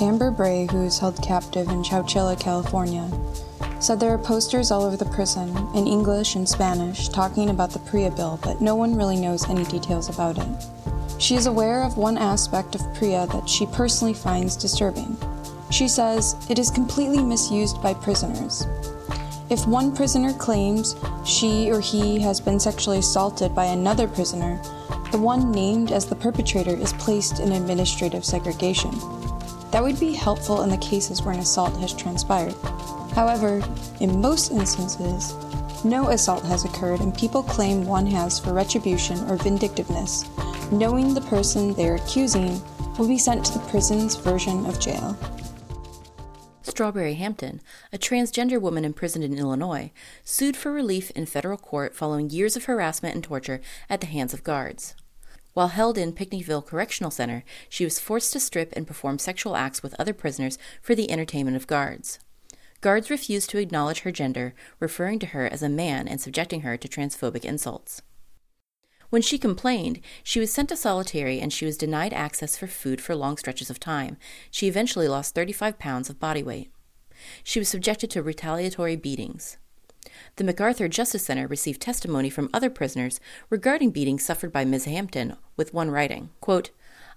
Amber 0.00 0.30
Bray, 0.30 0.66
who 0.70 0.84
is 0.84 0.98
held 0.98 1.22
captive 1.22 1.68
in 1.68 1.82
Chowchilla, 1.82 2.40
California, 2.40 3.10
said 3.80 4.00
there 4.00 4.12
are 4.12 4.18
posters 4.18 4.70
all 4.70 4.84
over 4.84 4.96
the 4.96 5.04
prison, 5.04 5.56
in 5.74 5.86
English 5.86 6.34
and 6.34 6.48
Spanish, 6.48 7.08
talking 7.08 7.50
about 7.50 7.70
the 7.70 7.78
PREA 7.78 8.10
bill, 8.10 8.38
but 8.42 8.60
no 8.60 8.74
one 8.74 8.96
really 8.96 9.16
knows 9.16 9.48
any 9.48 9.64
details 9.64 10.08
about 10.08 10.38
it. 10.38 10.66
She 11.18 11.34
is 11.34 11.46
aware 11.46 11.82
of 11.82 11.96
one 11.96 12.18
aspect 12.18 12.74
of 12.74 12.94
PREA 12.94 13.26
that 13.26 13.48
she 13.48 13.66
personally 13.66 14.14
finds 14.14 14.56
disturbing. 14.56 15.16
She 15.70 15.88
says 15.88 16.34
it 16.48 16.58
is 16.58 16.70
completely 16.70 17.22
misused 17.22 17.82
by 17.82 17.94
prisoners. 17.94 18.66
If 19.50 19.66
one 19.66 19.94
prisoner 19.94 20.32
claims 20.32 20.94
she 21.24 21.70
or 21.70 21.80
he 21.80 22.18
has 22.20 22.40
been 22.40 22.60
sexually 22.60 22.98
assaulted 22.98 23.54
by 23.54 23.66
another 23.66 24.06
prisoner, 24.06 24.60
the 25.10 25.18
one 25.18 25.50
named 25.50 25.90
as 25.90 26.04
the 26.04 26.14
perpetrator 26.14 26.76
is 26.76 26.92
placed 26.94 27.40
in 27.40 27.52
administrative 27.52 28.24
segregation. 28.24 28.90
That 29.70 29.82
would 29.82 29.98
be 29.98 30.12
helpful 30.12 30.62
in 30.62 30.70
the 30.70 30.76
cases 30.78 31.22
where 31.22 31.34
an 31.34 31.40
assault 31.40 31.76
has 31.78 31.94
transpired. 31.94 32.54
However, 33.14 33.62
in 34.00 34.20
most 34.20 34.52
instances, 34.52 35.34
no 35.84 36.08
assault 36.08 36.44
has 36.44 36.64
occurred 36.64 37.00
and 37.00 37.16
people 37.16 37.42
claim 37.42 37.84
one 37.84 38.06
has 38.06 38.38
for 38.38 38.52
retribution 38.52 39.18
or 39.30 39.36
vindictiveness, 39.36 40.24
knowing 40.72 41.14
the 41.14 41.20
person 41.22 41.74
they're 41.74 41.96
accusing 41.96 42.60
will 42.98 43.08
be 43.08 43.18
sent 43.18 43.44
to 43.46 43.52
the 43.54 43.66
prison's 43.70 44.16
version 44.16 44.66
of 44.66 44.80
jail. 44.80 45.16
Strawberry 46.62 47.14
Hampton, 47.14 47.60
a 47.92 47.98
transgender 47.98 48.60
woman 48.60 48.84
imprisoned 48.84 49.24
in 49.24 49.38
Illinois, 49.38 49.90
sued 50.22 50.56
for 50.56 50.70
relief 50.70 51.10
in 51.12 51.26
federal 51.26 51.56
court 51.56 51.94
following 51.94 52.30
years 52.30 52.56
of 52.56 52.64
harassment 52.64 53.14
and 53.14 53.24
torture 53.24 53.60
at 53.88 54.00
the 54.00 54.06
hands 54.06 54.34
of 54.34 54.44
guards. 54.44 54.94
While 55.54 55.68
held 55.68 55.98
in 55.98 56.12
Pinckneyville 56.12 56.64
Correctional 56.64 57.10
Center, 57.10 57.42
she 57.68 57.82
was 57.82 57.98
forced 57.98 58.32
to 58.32 58.40
strip 58.40 58.72
and 58.76 58.86
perform 58.86 59.18
sexual 59.18 59.56
acts 59.56 59.82
with 59.82 59.94
other 59.98 60.14
prisoners 60.14 60.56
for 60.80 60.94
the 60.94 61.10
entertainment 61.10 61.56
of 61.56 61.66
guards. 61.66 62.20
Guards 62.80 63.10
refused 63.10 63.50
to 63.50 63.58
acknowledge 63.58 64.00
her 64.00 64.12
gender, 64.12 64.54
referring 64.78 65.18
to 65.18 65.26
her 65.26 65.46
as 65.46 65.62
a 65.62 65.68
man 65.68 66.06
and 66.06 66.20
subjecting 66.20 66.60
her 66.60 66.76
to 66.76 66.88
transphobic 66.88 67.44
insults. 67.44 68.02
When 69.10 69.22
she 69.22 69.38
complained, 69.38 70.00
she 70.22 70.38
was 70.38 70.52
sent 70.52 70.68
to 70.68 70.76
solitary 70.76 71.40
and 71.40 71.52
she 71.52 71.64
was 71.64 71.78
denied 71.78 72.12
access 72.12 72.56
for 72.56 72.66
food 72.66 73.00
for 73.00 73.16
long 73.16 73.36
stretches 73.38 73.70
of 73.70 73.80
time. 73.80 74.18
She 74.50 74.68
eventually 74.68 75.08
lost 75.08 75.34
35 75.34 75.78
pounds 75.78 76.10
of 76.10 76.20
body 76.20 76.42
weight. 76.42 76.70
She 77.42 77.58
was 77.58 77.68
subjected 77.68 78.10
to 78.10 78.22
retaliatory 78.22 78.96
beatings. 78.96 79.56
The 80.36 80.44
MacArthur 80.44 80.88
Justice 80.88 81.24
Center 81.24 81.46
received 81.46 81.80
testimony 81.80 82.30
from 82.30 82.50
other 82.52 82.70
prisoners 82.70 83.18
regarding 83.50 83.90
beatings 83.90 84.24
suffered 84.24 84.52
by 84.52 84.64
Ms. 84.64 84.84
Hampton, 84.84 85.36
with 85.56 85.74
one 85.74 85.90
writing, 85.90 86.30
quote, 86.40 86.70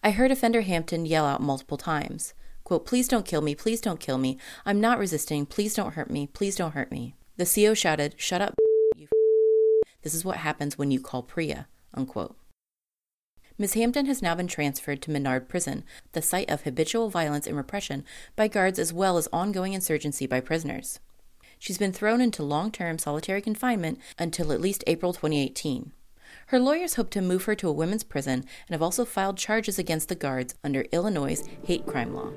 I 0.03 0.11
heard 0.11 0.31
offender 0.31 0.61
Hampton 0.61 1.05
yell 1.05 1.25
out 1.25 1.41
multiple 1.41 1.77
times, 1.77 2.33
quote, 2.71 2.85
Please 2.85 3.09
don't 3.09 3.25
kill 3.25 3.41
me, 3.41 3.53
please 3.53 3.81
don't 3.81 3.99
kill 3.99 4.17
me. 4.17 4.37
I'm 4.65 4.79
not 4.79 4.97
resisting, 4.97 5.45
please 5.45 5.73
don't 5.73 5.95
hurt 5.95 6.09
me, 6.09 6.27
please 6.27 6.55
don't 6.55 6.71
hurt 6.71 6.89
me. 6.89 7.15
The 7.35 7.45
CO 7.45 7.73
shouted, 7.73 8.15
Shut 8.15 8.41
up, 8.41 8.55
you 8.95 9.09
This 10.03 10.13
is 10.13 10.23
what 10.23 10.37
happens 10.37 10.77
when 10.77 10.89
you 10.89 11.01
call 11.01 11.21
PREA, 11.21 11.67
unquote. 11.93 12.37
Ms. 13.57 13.73
Hampton 13.73 14.05
has 14.05 14.21
now 14.21 14.35
been 14.35 14.47
transferred 14.47 15.01
to 15.01 15.11
Menard 15.11 15.49
Prison, 15.49 15.83
the 16.13 16.21
site 16.21 16.49
of 16.49 16.61
habitual 16.61 17.09
violence 17.09 17.45
and 17.45 17.57
repression 17.57 18.05
by 18.37 18.47
guards 18.47 18.79
as 18.79 18.93
well 18.93 19.17
as 19.17 19.27
ongoing 19.33 19.73
insurgency 19.73 20.25
by 20.25 20.39
prisoners. 20.39 21.01
She's 21.59 21.77
been 21.77 21.91
thrown 21.91 22.21
into 22.21 22.41
long 22.41 22.71
term 22.71 22.97
solitary 22.97 23.41
confinement 23.41 23.99
until 24.17 24.53
at 24.53 24.61
least 24.61 24.85
April 24.87 25.11
2018. 25.11 25.91
Her 26.47 26.59
lawyers 26.59 26.95
hope 26.95 27.09
to 27.11 27.21
move 27.21 27.45
her 27.45 27.55
to 27.55 27.69
a 27.69 27.73
women's 27.73 28.03
prison 28.03 28.45
and 28.67 28.71
have 28.71 28.81
also 28.81 29.05
filed 29.05 29.37
charges 29.37 29.79
against 29.79 30.09
the 30.09 30.15
guards 30.15 30.55
under 30.63 30.81
Illinois' 30.91 31.43
hate 31.63 31.85
crime 31.85 32.13
law. 32.13 32.31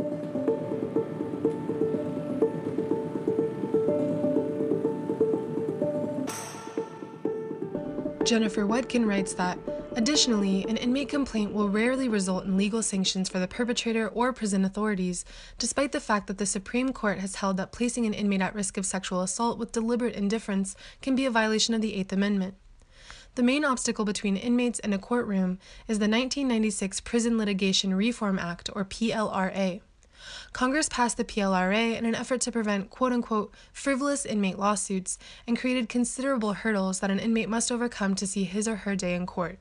Jennifer 8.24 8.66
Wedkin 8.66 9.06
writes 9.06 9.34
that 9.34 9.58
Additionally, 9.96 10.66
an 10.68 10.76
inmate 10.76 11.08
complaint 11.08 11.52
will 11.52 11.68
rarely 11.68 12.08
result 12.08 12.44
in 12.44 12.56
legal 12.56 12.82
sanctions 12.82 13.28
for 13.28 13.38
the 13.38 13.46
perpetrator 13.46 14.08
or 14.08 14.32
prison 14.32 14.64
authorities, 14.64 15.24
despite 15.56 15.92
the 15.92 16.00
fact 16.00 16.26
that 16.26 16.38
the 16.38 16.46
Supreme 16.46 16.92
Court 16.92 17.18
has 17.18 17.36
held 17.36 17.58
that 17.58 17.70
placing 17.70 18.04
an 18.04 18.14
inmate 18.14 18.40
at 18.40 18.54
risk 18.56 18.76
of 18.76 18.86
sexual 18.86 19.20
assault 19.20 19.56
with 19.56 19.70
deliberate 19.70 20.16
indifference 20.16 20.74
can 21.00 21.14
be 21.14 21.26
a 21.26 21.30
violation 21.30 21.74
of 21.74 21.80
the 21.80 21.94
Eighth 21.94 22.12
Amendment. 22.12 22.54
The 23.34 23.42
main 23.42 23.64
obstacle 23.64 24.04
between 24.04 24.36
inmates 24.36 24.78
and 24.78 24.94
a 24.94 24.98
courtroom 24.98 25.58
is 25.88 25.98
the 25.98 26.04
1996 26.04 27.00
Prison 27.00 27.36
Litigation 27.36 27.92
Reform 27.94 28.38
Act, 28.38 28.70
or 28.72 28.84
PLRA. 28.84 29.80
Congress 30.52 30.88
passed 30.88 31.16
the 31.16 31.24
PLRA 31.24 31.98
in 31.98 32.06
an 32.06 32.14
effort 32.14 32.40
to 32.42 32.52
prevent 32.52 32.90
quote 32.90 33.12
unquote 33.12 33.52
frivolous 33.72 34.24
inmate 34.24 34.56
lawsuits 34.56 35.18
and 35.48 35.58
created 35.58 35.88
considerable 35.88 36.52
hurdles 36.52 37.00
that 37.00 37.10
an 37.10 37.18
inmate 37.18 37.48
must 37.48 37.72
overcome 37.72 38.14
to 38.14 38.26
see 38.26 38.44
his 38.44 38.68
or 38.68 38.76
her 38.76 38.94
day 38.94 39.14
in 39.14 39.26
court. 39.26 39.58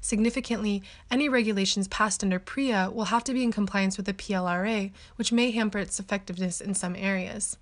Significantly, 0.00 0.80
any 1.10 1.28
regulations 1.28 1.88
passed 1.88 2.22
under 2.22 2.38
PREA 2.38 2.90
will 2.92 3.06
have 3.06 3.24
to 3.24 3.34
be 3.34 3.42
in 3.42 3.50
compliance 3.50 3.96
with 3.96 4.06
the 4.06 4.14
PLRA, 4.14 4.92
which 5.16 5.32
may 5.32 5.50
hamper 5.50 5.78
its 5.78 5.98
effectiveness 5.98 6.60
in 6.60 6.74
some 6.74 6.94
areas. 6.94 7.56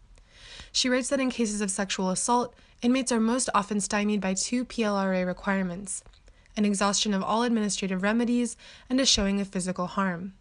She 0.79 0.89
writes 0.89 1.09
that 1.09 1.19
in 1.19 1.31
cases 1.31 1.61
of 1.61 1.73
sexual 1.73 2.09
assault, 2.09 2.55
inmates 2.83 3.11
are 3.11 3.19
most 3.19 3.51
often 3.53 3.81
stymied 3.81 4.21
by 4.21 4.35
two 4.35 4.65
PLRA 4.65 5.27
requirements 5.27 6.05
an 6.57 6.65
exhaustion 6.65 7.13
of 7.13 7.21
all 7.21 7.43
administrative 7.43 8.05
remedies 8.05 8.57
and 8.89 9.01
a 9.01 9.05
showing 9.05 9.41
of 9.41 9.49
physical 9.49 9.89
harm. 9.89 10.35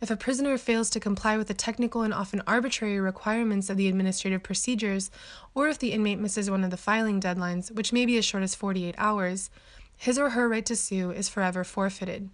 If 0.00 0.10
a 0.10 0.16
prisoner 0.16 0.58
fails 0.58 0.90
to 0.90 0.98
comply 0.98 1.36
with 1.36 1.46
the 1.46 1.54
technical 1.54 2.02
and 2.02 2.12
often 2.12 2.42
arbitrary 2.44 2.98
requirements 2.98 3.70
of 3.70 3.76
the 3.76 3.86
administrative 3.86 4.42
procedures, 4.42 5.12
or 5.54 5.68
if 5.68 5.78
the 5.78 5.92
inmate 5.92 6.18
misses 6.18 6.50
one 6.50 6.64
of 6.64 6.72
the 6.72 6.76
filing 6.76 7.20
deadlines, 7.20 7.70
which 7.70 7.92
may 7.92 8.04
be 8.04 8.18
as 8.18 8.24
short 8.24 8.42
as 8.42 8.56
48 8.56 8.96
hours, 8.98 9.48
his 9.96 10.18
or 10.18 10.30
her 10.30 10.48
right 10.48 10.66
to 10.66 10.74
sue 10.74 11.12
is 11.12 11.28
forever 11.28 11.62
forfeited. 11.62 12.30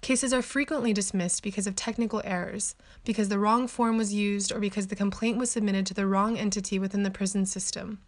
Cases 0.00 0.32
are 0.32 0.42
frequently 0.42 0.94
dismissed 0.94 1.42
because 1.42 1.66
of 1.66 1.76
technical 1.76 2.22
errors, 2.24 2.74
because 3.04 3.28
the 3.28 3.38
wrong 3.38 3.68
form 3.68 3.98
was 3.98 4.14
used, 4.14 4.50
or 4.50 4.58
because 4.58 4.86
the 4.86 4.96
complaint 4.96 5.36
was 5.36 5.50
submitted 5.50 5.84
to 5.86 5.94
the 5.94 6.06
wrong 6.06 6.38
entity 6.38 6.78
within 6.78 7.02
the 7.02 7.10
prison 7.10 7.44
system. 7.44 7.98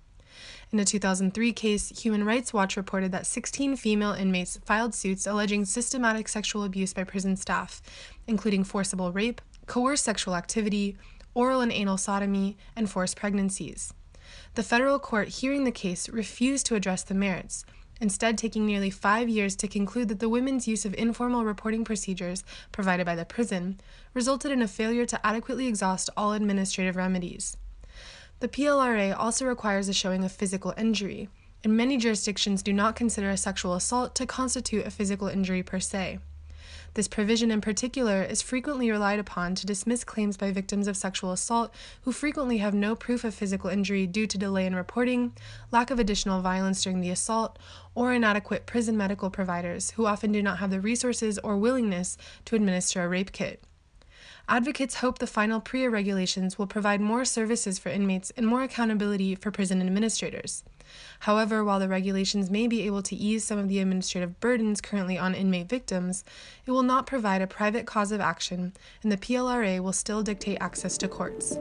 In 0.72 0.80
a 0.80 0.86
2003 0.86 1.52
case, 1.52 2.00
Human 2.00 2.24
Rights 2.24 2.54
Watch 2.54 2.78
reported 2.78 3.12
that 3.12 3.26
16 3.26 3.76
female 3.76 4.12
inmates 4.12 4.58
filed 4.64 4.94
suits 4.94 5.26
alleging 5.26 5.66
systematic 5.66 6.28
sexual 6.28 6.64
abuse 6.64 6.94
by 6.94 7.04
prison 7.04 7.36
staff, 7.36 7.82
including 8.26 8.64
forcible 8.64 9.12
rape, 9.12 9.42
coerced 9.66 10.04
sexual 10.04 10.34
activity, 10.34 10.96
oral 11.34 11.60
and 11.60 11.72
anal 11.72 11.98
sodomy, 11.98 12.56
and 12.74 12.88
forced 12.88 13.16
pregnancies. 13.16 13.92
The 14.54 14.62
federal 14.62 14.98
court 14.98 15.28
hearing 15.28 15.64
the 15.64 15.70
case 15.70 16.08
refused 16.08 16.64
to 16.66 16.74
address 16.74 17.02
the 17.02 17.14
merits, 17.14 17.66
instead 18.02 18.36
taking 18.36 18.66
nearly 18.66 18.90
five 18.90 19.28
years 19.28 19.56
to 19.56 19.68
conclude 19.68 20.08
that 20.08 20.18
the 20.18 20.28
women's 20.28 20.68
use 20.68 20.84
of 20.84 20.92
informal 20.94 21.44
reporting 21.44 21.84
procedures 21.84 22.44
provided 22.72 23.06
by 23.06 23.14
the 23.14 23.24
prison 23.24 23.80
resulted 24.12 24.50
in 24.50 24.60
a 24.60 24.68
failure 24.68 25.06
to 25.06 25.26
adequately 25.26 25.68
exhaust 25.68 26.10
all 26.16 26.32
administrative 26.32 26.96
remedies. 26.96 27.56
The 28.40 28.48
PLRA 28.48 29.16
also 29.16 29.46
requires 29.46 29.88
a 29.88 29.94
showing 29.94 30.24
of 30.24 30.32
physical 30.32 30.74
injury, 30.76 31.28
and 31.62 31.76
many 31.76 31.96
jurisdictions 31.96 32.62
do 32.62 32.72
not 32.72 32.96
consider 32.96 33.30
a 33.30 33.36
sexual 33.36 33.74
assault 33.74 34.16
to 34.16 34.26
constitute 34.26 34.84
a 34.84 34.90
physical 34.90 35.28
injury 35.28 35.62
per 35.62 35.78
se. 35.78 36.18
This 36.94 37.08
provision 37.08 37.50
in 37.50 37.62
particular 37.62 38.22
is 38.22 38.42
frequently 38.42 38.90
relied 38.90 39.18
upon 39.18 39.54
to 39.54 39.66
dismiss 39.66 40.04
claims 40.04 40.36
by 40.36 40.52
victims 40.52 40.86
of 40.86 40.96
sexual 40.96 41.32
assault 41.32 41.72
who 42.02 42.12
frequently 42.12 42.58
have 42.58 42.74
no 42.74 42.94
proof 42.94 43.24
of 43.24 43.34
physical 43.34 43.70
injury 43.70 44.06
due 44.06 44.26
to 44.26 44.36
delay 44.36 44.66
in 44.66 44.74
reporting, 44.74 45.32
lack 45.70 45.90
of 45.90 45.98
additional 45.98 46.42
violence 46.42 46.82
during 46.82 47.00
the 47.00 47.08
assault, 47.08 47.58
or 47.94 48.12
inadequate 48.12 48.66
prison 48.66 48.94
medical 48.94 49.30
providers 49.30 49.92
who 49.92 50.04
often 50.04 50.32
do 50.32 50.42
not 50.42 50.58
have 50.58 50.70
the 50.70 50.80
resources 50.80 51.38
or 51.38 51.56
willingness 51.56 52.18
to 52.44 52.56
administer 52.56 53.02
a 53.02 53.08
rape 53.08 53.32
kit. 53.32 53.64
Advocates 54.48 54.96
hope 54.96 55.18
the 55.18 55.26
final 55.26 55.60
PREA 55.60 55.88
regulations 55.88 56.58
will 56.58 56.66
provide 56.66 57.00
more 57.00 57.24
services 57.24 57.78
for 57.78 57.88
inmates 57.88 58.30
and 58.36 58.46
more 58.46 58.62
accountability 58.62 59.34
for 59.34 59.50
prison 59.50 59.80
administrators. 59.80 60.62
However, 61.20 61.64
while 61.64 61.78
the 61.78 61.88
regulations 61.88 62.50
may 62.50 62.66
be 62.66 62.82
able 62.86 63.02
to 63.02 63.16
ease 63.16 63.44
some 63.44 63.58
of 63.58 63.68
the 63.68 63.78
administrative 63.78 64.40
burdens 64.40 64.80
currently 64.80 65.18
on 65.18 65.34
inmate 65.34 65.68
victims, 65.68 66.24
it 66.66 66.70
will 66.70 66.82
not 66.82 67.06
provide 67.06 67.42
a 67.42 67.46
private 67.46 67.86
cause 67.86 68.12
of 68.12 68.20
action, 68.20 68.72
and 69.02 69.10
the 69.12 69.16
PLRA 69.16 69.80
will 69.80 69.92
still 69.92 70.22
dictate 70.22 70.58
access 70.60 70.98
to 70.98 71.08
courts. 71.08 71.58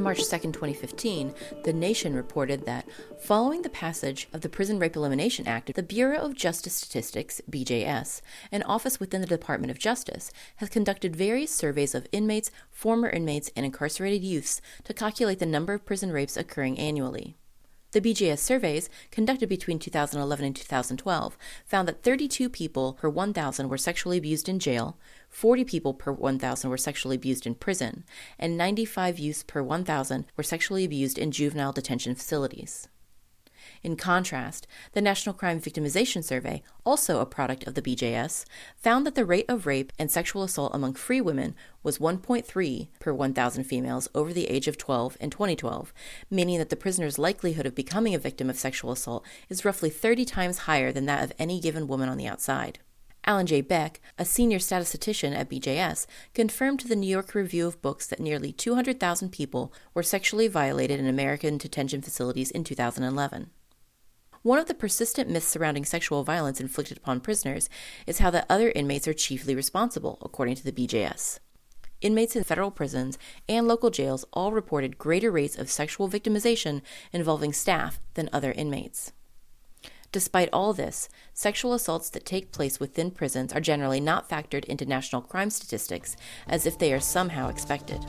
On 0.00 0.04
March 0.04 0.30
2, 0.30 0.38
2015, 0.38 1.34
The 1.64 1.74
Nation 1.74 2.14
reported 2.14 2.64
that 2.64 2.88
following 3.20 3.60
the 3.60 3.68
passage 3.68 4.28
of 4.32 4.40
the 4.40 4.48
Prison 4.48 4.78
Rape 4.78 4.96
Elimination 4.96 5.46
Act, 5.46 5.74
the 5.74 5.82
Bureau 5.82 6.20
of 6.20 6.34
Justice 6.34 6.72
Statistics, 6.72 7.42
BJS, 7.50 8.22
an 8.50 8.62
office 8.62 8.98
within 8.98 9.20
the 9.20 9.26
Department 9.26 9.70
of 9.70 9.78
Justice, 9.78 10.32
has 10.56 10.70
conducted 10.70 11.14
various 11.14 11.54
surveys 11.54 11.94
of 11.94 12.06
inmates, 12.12 12.50
former 12.70 13.10
inmates, 13.10 13.50
and 13.54 13.66
incarcerated 13.66 14.24
youths 14.24 14.62
to 14.84 14.94
calculate 14.94 15.38
the 15.38 15.44
number 15.44 15.74
of 15.74 15.84
prison 15.84 16.12
rapes 16.12 16.34
occurring 16.34 16.78
annually. 16.78 17.36
The 17.92 18.00
BJS 18.00 18.38
surveys, 18.38 18.88
conducted 19.10 19.48
between 19.48 19.80
2011 19.80 20.46
and 20.46 20.54
2012, 20.54 21.36
found 21.66 21.88
that 21.88 22.04
32 22.04 22.48
people 22.48 22.92
per 22.92 23.08
1,000 23.08 23.68
were 23.68 23.76
sexually 23.76 24.16
abused 24.16 24.48
in 24.48 24.60
jail, 24.60 24.96
40 25.28 25.64
people 25.64 25.94
per 25.94 26.12
1,000 26.12 26.70
were 26.70 26.76
sexually 26.76 27.16
abused 27.16 27.48
in 27.48 27.56
prison, 27.56 28.04
and 28.38 28.56
95 28.56 29.18
youths 29.18 29.42
per 29.42 29.60
1,000 29.60 30.24
were 30.36 30.44
sexually 30.44 30.84
abused 30.84 31.18
in 31.18 31.32
juvenile 31.32 31.72
detention 31.72 32.14
facilities. 32.14 32.86
In 33.82 33.96
contrast, 33.96 34.66
the 34.92 35.00
National 35.00 35.34
Crime 35.34 35.58
Victimization 35.58 36.22
Survey, 36.22 36.62
also 36.84 37.18
a 37.18 37.26
product 37.26 37.66
of 37.66 37.74
the 37.74 37.80
BJS, 37.80 38.44
found 38.76 39.06
that 39.06 39.14
the 39.14 39.24
rate 39.24 39.46
of 39.48 39.66
rape 39.66 39.90
and 39.98 40.10
sexual 40.10 40.42
assault 40.42 40.74
among 40.74 40.94
free 40.94 41.20
women 41.20 41.54
was 41.82 41.96
1.3 41.96 42.88
per 42.98 43.14
1,000 43.14 43.64
females 43.64 44.06
over 44.14 44.34
the 44.34 44.48
age 44.48 44.68
of 44.68 44.76
12 44.76 45.16
in 45.18 45.30
2012, 45.30 45.94
meaning 46.30 46.58
that 46.58 46.68
the 46.68 46.76
prisoner's 46.76 47.18
likelihood 47.18 47.64
of 47.64 47.74
becoming 47.74 48.14
a 48.14 48.18
victim 48.18 48.50
of 48.50 48.58
sexual 48.58 48.92
assault 48.92 49.24
is 49.48 49.64
roughly 49.64 49.88
30 49.88 50.26
times 50.26 50.58
higher 50.58 50.92
than 50.92 51.06
that 51.06 51.24
of 51.24 51.32
any 51.38 51.58
given 51.58 51.86
woman 51.86 52.10
on 52.10 52.18
the 52.18 52.26
outside. 52.26 52.80
Allen 53.24 53.46
J. 53.46 53.62
Beck, 53.62 54.00
a 54.18 54.26
senior 54.26 54.58
statistician 54.58 55.32
at 55.32 55.48
BJS, 55.48 56.06
confirmed 56.34 56.80
to 56.80 56.88
the 56.88 56.96
New 56.96 57.08
York 57.08 57.34
Review 57.34 57.66
of 57.66 57.80
Books 57.80 58.06
that 58.06 58.20
nearly 58.20 58.52
200,000 58.52 59.30
people 59.30 59.72
were 59.94 60.02
sexually 60.02 60.48
violated 60.48 61.00
in 61.00 61.06
American 61.06 61.56
detention 61.56 62.02
facilities 62.02 62.50
in 62.50 62.64
2011. 62.64 63.50
One 64.42 64.58
of 64.58 64.66
the 64.66 64.74
persistent 64.74 65.28
myths 65.28 65.48
surrounding 65.48 65.84
sexual 65.84 66.24
violence 66.24 66.62
inflicted 66.62 66.96
upon 66.96 67.20
prisoners 67.20 67.68
is 68.06 68.20
how 68.20 68.30
that 68.30 68.46
other 68.48 68.70
inmates 68.70 69.06
are 69.06 69.12
chiefly 69.12 69.54
responsible, 69.54 70.16
according 70.22 70.54
to 70.54 70.64
the 70.64 70.72
BJS. 70.72 71.40
Inmates 72.00 72.34
in 72.34 72.44
federal 72.44 72.70
prisons 72.70 73.18
and 73.50 73.68
local 73.68 73.90
jails 73.90 74.24
all 74.32 74.52
reported 74.52 74.96
greater 74.96 75.30
rates 75.30 75.58
of 75.58 75.70
sexual 75.70 76.08
victimization 76.08 76.80
involving 77.12 77.52
staff 77.52 78.00
than 78.14 78.30
other 78.32 78.52
inmates. 78.52 79.12
Despite 80.10 80.48
all 80.54 80.72
this, 80.72 81.10
sexual 81.34 81.74
assaults 81.74 82.08
that 82.10 82.24
take 82.24 82.50
place 82.50 82.80
within 82.80 83.10
prisons 83.10 83.52
are 83.52 83.60
generally 83.60 84.00
not 84.00 84.30
factored 84.30 84.64
into 84.64 84.86
national 84.86 85.20
crime 85.20 85.50
statistics 85.50 86.16
as 86.48 86.64
if 86.64 86.78
they 86.78 86.94
are 86.94 87.00
somehow 87.00 87.50
expected. 87.50 88.02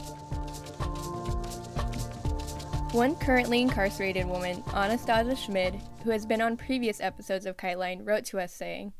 One 2.94 3.16
currently 3.16 3.62
incarcerated 3.62 4.28
woman, 4.28 4.66
Anastasia 4.74 5.38
Schmid, 5.38 5.80
who 6.04 6.10
has 6.10 6.26
been 6.26 6.42
on 6.42 6.58
previous 6.58 7.00
episodes 7.00 7.46
of 7.46 7.56
Kiteline, 7.56 8.06
wrote 8.06 8.26
to 8.26 8.40
us 8.42 8.54
saying, 8.54 8.92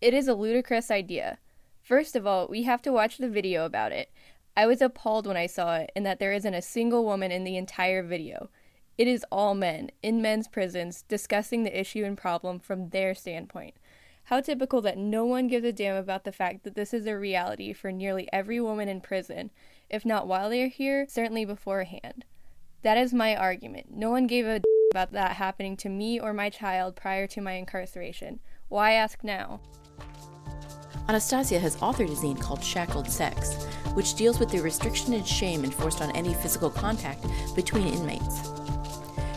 It 0.00 0.14
is 0.14 0.28
a 0.28 0.34
ludicrous 0.34 0.90
idea. 0.90 1.38
First 1.82 2.16
of 2.16 2.26
all, 2.26 2.48
we 2.48 2.62
have 2.62 2.80
to 2.82 2.90
watch 2.90 3.18
the 3.18 3.28
video 3.28 3.66
about 3.66 3.92
it. 3.92 4.10
I 4.56 4.66
was 4.66 4.80
appalled 4.80 5.26
when 5.26 5.36
I 5.36 5.46
saw 5.46 5.76
it, 5.76 5.92
and 5.94 6.06
that 6.06 6.20
there 6.20 6.32
isn't 6.32 6.54
a 6.54 6.62
single 6.62 7.04
woman 7.04 7.30
in 7.30 7.44
the 7.44 7.58
entire 7.58 8.02
video. 8.02 8.48
It 8.96 9.08
is 9.08 9.26
all 9.30 9.54
men 9.54 9.90
in 10.02 10.22
men's 10.22 10.48
prisons 10.48 11.02
discussing 11.02 11.64
the 11.64 11.78
issue 11.78 12.06
and 12.06 12.16
problem 12.16 12.60
from 12.60 12.88
their 12.88 13.14
standpoint. 13.14 13.74
How 14.24 14.40
typical 14.40 14.80
that 14.80 14.96
no 14.96 15.26
one 15.26 15.48
gives 15.48 15.66
a 15.66 15.72
damn 15.72 15.96
about 15.96 16.24
the 16.24 16.32
fact 16.32 16.64
that 16.64 16.76
this 16.76 16.94
is 16.94 17.06
a 17.06 17.18
reality 17.18 17.74
for 17.74 17.92
nearly 17.92 18.26
every 18.32 18.58
woman 18.58 18.88
in 18.88 19.02
prison, 19.02 19.50
if 19.90 20.06
not 20.06 20.26
while 20.26 20.48
they 20.48 20.62
are 20.62 20.68
here, 20.68 21.06
certainly 21.10 21.44
beforehand. 21.44 22.24
That 22.82 22.98
is 22.98 23.14
my 23.14 23.36
argument. 23.36 23.86
No 23.90 24.10
one 24.10 24.26
gave 24.26 24.46
a 24.46 24.60
about 24.92 25.12
that 25.12 25.36
happening 25.36 25.74
to 25.78 25.88
me 25.88 26.20
or 26.20 26.34
my 26.34 26.50
child 26.50 26.96
prior 26.96 27.26
to 27.26 27.40
my 27.40 27.52
incarceration. 27.52 28.40
Why 28.68 28.92
ask 28.92 29.24
now? 29.24 29.60
Anastasia 31.08 31.58
has 31.58 31.76
authored 31.76 32.10
a 32.10 32.14
zine 32.14 32.38
called 32.38 32.62
Shackled 32.62 33.08
Sex, 33.08 33.64
which 33.94 34.14
deals 34.14 34.38
with 34.38 34.50
the 34.50 34.60
restriction 34.60 35.14
and 35.14 35.26
shame 35.26 35.64
enforced 35.64 36.02
on 36.02 36.10
any 36.14 36.34
physical 36.34 36.68
contact 36.68 37.24
between 37.56 37.88
inmates. 37.88 38.50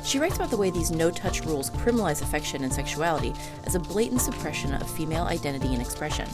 She 0.03 0.19
writes 0.19 0.35
about 0.35 0.49
the 0.49 0.57
way 0.57 0.69
these 0.69 0.91
no 0.91 1.09
touch 1.09 1.45
rules 1.45 1.69
criminalize 1.69 2.21
affection 2.21 2.63
and 2.63 2.73
sexuality 2.73 3.33
as 3.65 3.75
a 3.75 3.79
blatant 3.79 4.21
suppression 4.21 4.73
of 4.73 4.89
female 4.91 5.23
identity 5.23 5.73
and 5.73 5.81
expression. 5.81 6.27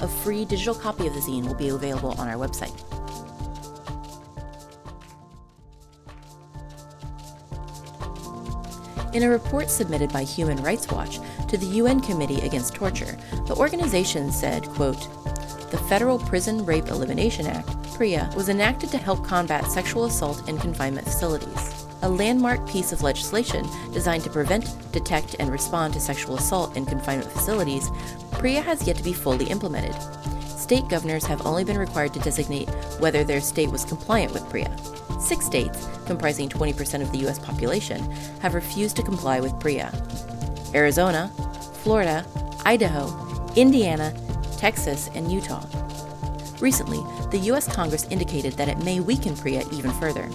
A 0.00 0.08
free 0.08 0.44
digital 0.44 0.74
copy 0.74 1.06
of 1.06 1.14
the 1.14 1.20
zine 1.20 1.46
will 1.46 1.54
be 1.54 1.68
available 1.68 2.12
on 2.18 2.28
our 2.28 2.36
website. 2.36 2.76
In 9.12 9.22
a 9.22 9.28
report 9.28 9.70
submitted 9.70 10.12
by 10.12 10.22
Human 10.22 10.62
Rights 10.62 10.88
Watch 10.88 11.18
to 11.48 11.56
the 11.56 11.66
UN 11.66 12.00
Committee 12.00 12.40
Against 12.40 12.74
Torture, 12.74 13.16
the 13.46 13.56
organization 13.56 14.30
said, 14.30 14.66
quote, 14.68 15.08
the 15.70 15.78
Federal 15.88 16.18
Prison 16.18 16.64
Rape 16.64 16.88
Elimination 16.88 17.46
Act, 17.46 17.68
PREA, 17.94 18.30
was 18.36 18.48
enacted 18.48 18.90
to 18.90 18.98
help 18.98 19.24
combat 19.24 19.70
sexual 19.70 20.04
assault 20.04 20.48
in 20.48 20.58
confinement 20.58 21.06
facilities 21.06 21.80
a 22.02 22.08
landmark 22.08 22.66
piece 22.68 22.92
of 22.92 23.02
legislation 23.02 23.66
designed 23.92 24.24
to 24.24 24.30
prevent, 24.30 24.74
detect, 24.92 25.36
and 25.38 25.50
respond 25.50 25.92
to 25.94 26.00
sexual 26.00 26.36
assault 26.36 26.76
in 26.76 26.86
confinement 26.86 27.30
facilities, 27.30 27.90
PREA 28.32 28.60
has 28.62 28.86
yet 28.86 28.96
to 28.96 29.02
be 29.02 29.12
fully 29.12 29.46
implemented. 29.46 29.94
State 30.44 30.88
governors 30.88 31.26
have 31.26 31.44
only 31.46 31.64
been 31.64 31.78
required 31.78 32.14
to 32.14 32.20
designate 32.20 32.68
whether 33.00 33.24
their 33.24 33.40
state 33.40 33.70
was 33.70 33.84
compliant 33.84 34.32
with 34.32 34.48
PREA. 34.48 34.70
Six 35.20 35.46
states, 35.46 35.86
comprising 36.06 36.48
20% 36.48 37.02
of 37.02 37.12
the 37.12 37.18
U.S. 37.18 37.38
population, 37.38 38.10
have 38.40 38.54
refused 38.54 38.96
to 38.96 39.02
comply 39.02 39.38
with 39.40 39.58
PREA 39.60 39.90
Arizona, 40.74 41.30
Florida, 41.82 42.24
Idaho, 42.64 43.52
Indiana, 43.54 44.14
Texas, 44.56 45.10
and 45.14 45.30
Utah. 45.30 45.64
Recently, 46.60 47.00
the 47.30 47.38
U.S. 47.46 47.66
Congress 47.66 48.04
indicated 48.10 48.54
that 48.54 48.68
it 48.68 48.78
may 48.78 49.00
weaken 49.00 49.36
PREA 49.36 49.62
even 49.72 49.90
further. 49.92 50.28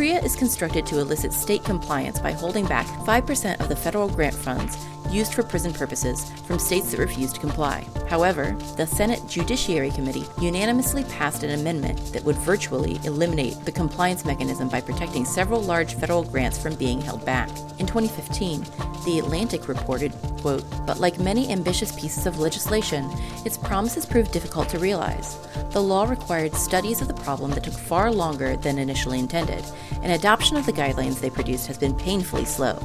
PREA 0.00 0.16
is 0.24 0.34
constructed 0.34 0.86
to 0.86 0.98
elicit 0.98 1.30
state 1.30 1.62
compliance 1.62 2.18
by 2.18 2.32
holding 2.32 2.64
back 2.64 2.86
5% 2.86 3.60
of 3.60 3.68
the 3.68 3.76
federal 3.76 4.08
grant 4.08 4.34
funds 4.34 4.78
used 5.10 5.34
for 5.34 5.42
prison 5.42 5.74
purposes 5.74 6.30
from 6.46 6.58
states 6.58 6.90
that 6.90 6.98
refuse 6.98 7.34
to 7.34 7.40
comply. 7.40 7.86
However, 8.08 8.56
the 8.78 8.86
Senate 8.86 9.20
Judiciary 9.28 9.90
Committee 9.90 10.24
unanimously 10.40 11.04
passed 11.04 11.42
an 11.42 11.50
amendment 11.50 11.98
that 12.14 12.24
would 12.24 12.36
virtually 12.36 12.98
eliminate 13.04 13.62
the 13.66 13.72
compliance 13.72 14.24
mechanism 14.24 14.70
by 14.70 14.80
protecting 14.80 15.26
several 15.26 15.60
large 15.60 15.92
federal 15.92 16.22
grants 16.22 16.56
from 16.56 16.76
being 16.76 17.02
held 17.02 17.22
back. 17.26 17.50
In 17.78 17.86
2015, 17.86 18.64
The 19.06 19.18
Atlantic 19.18 19.66
reported, 19.66 20.12
quote, 20.42 20.62
"But 20.84 21.00
like 21.00 21.18
many 21.18 21.50
ambitious 21.50 21.90
pieces 21.90 22.26
of 22.26 22.38
legislation, 22.38 23.10
its 23.46 23.56
promises 23.56 24.04
proved 24.04 24.30
difficult 24.30 24.68
to 24.68 24.78
realize. 24.78 25.38
The 25.70 25.82
law 25.82 26.04
required 26.04 26.54
studies 26.54 27.00
of 27.00 27.08
the 27.08 27.14
problem 27.14 27.50
that 27.52 27.64
took 27.64 27.72
far 27.72 28.12
longer 28.12 28.56
than 28.56 28.78
initially 28.78 29.18
intended, 29.18 29.64
and 30.02 30.12
adoption 30.12 30.56
of 30.56 30.66
the 30.66 30.72
guidelines 30.72 31.20
they 31.20 31.30
produced 31.30 31.66
has 31.66 31.78
been 31.78 31.94
painfully 31.94 32.44
slow, 32.44 32.78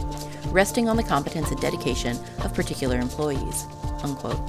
resting 0.49 0.89
on 0.89 0.97
the 0.97 1.03
competence 1.03 1.51
and 1.51 1.59
dedication 1.59 2.17
of 2.43 2.53
particular 2.53 2.97
employees. 2.97 3.65
Unquote. 4.03 4.39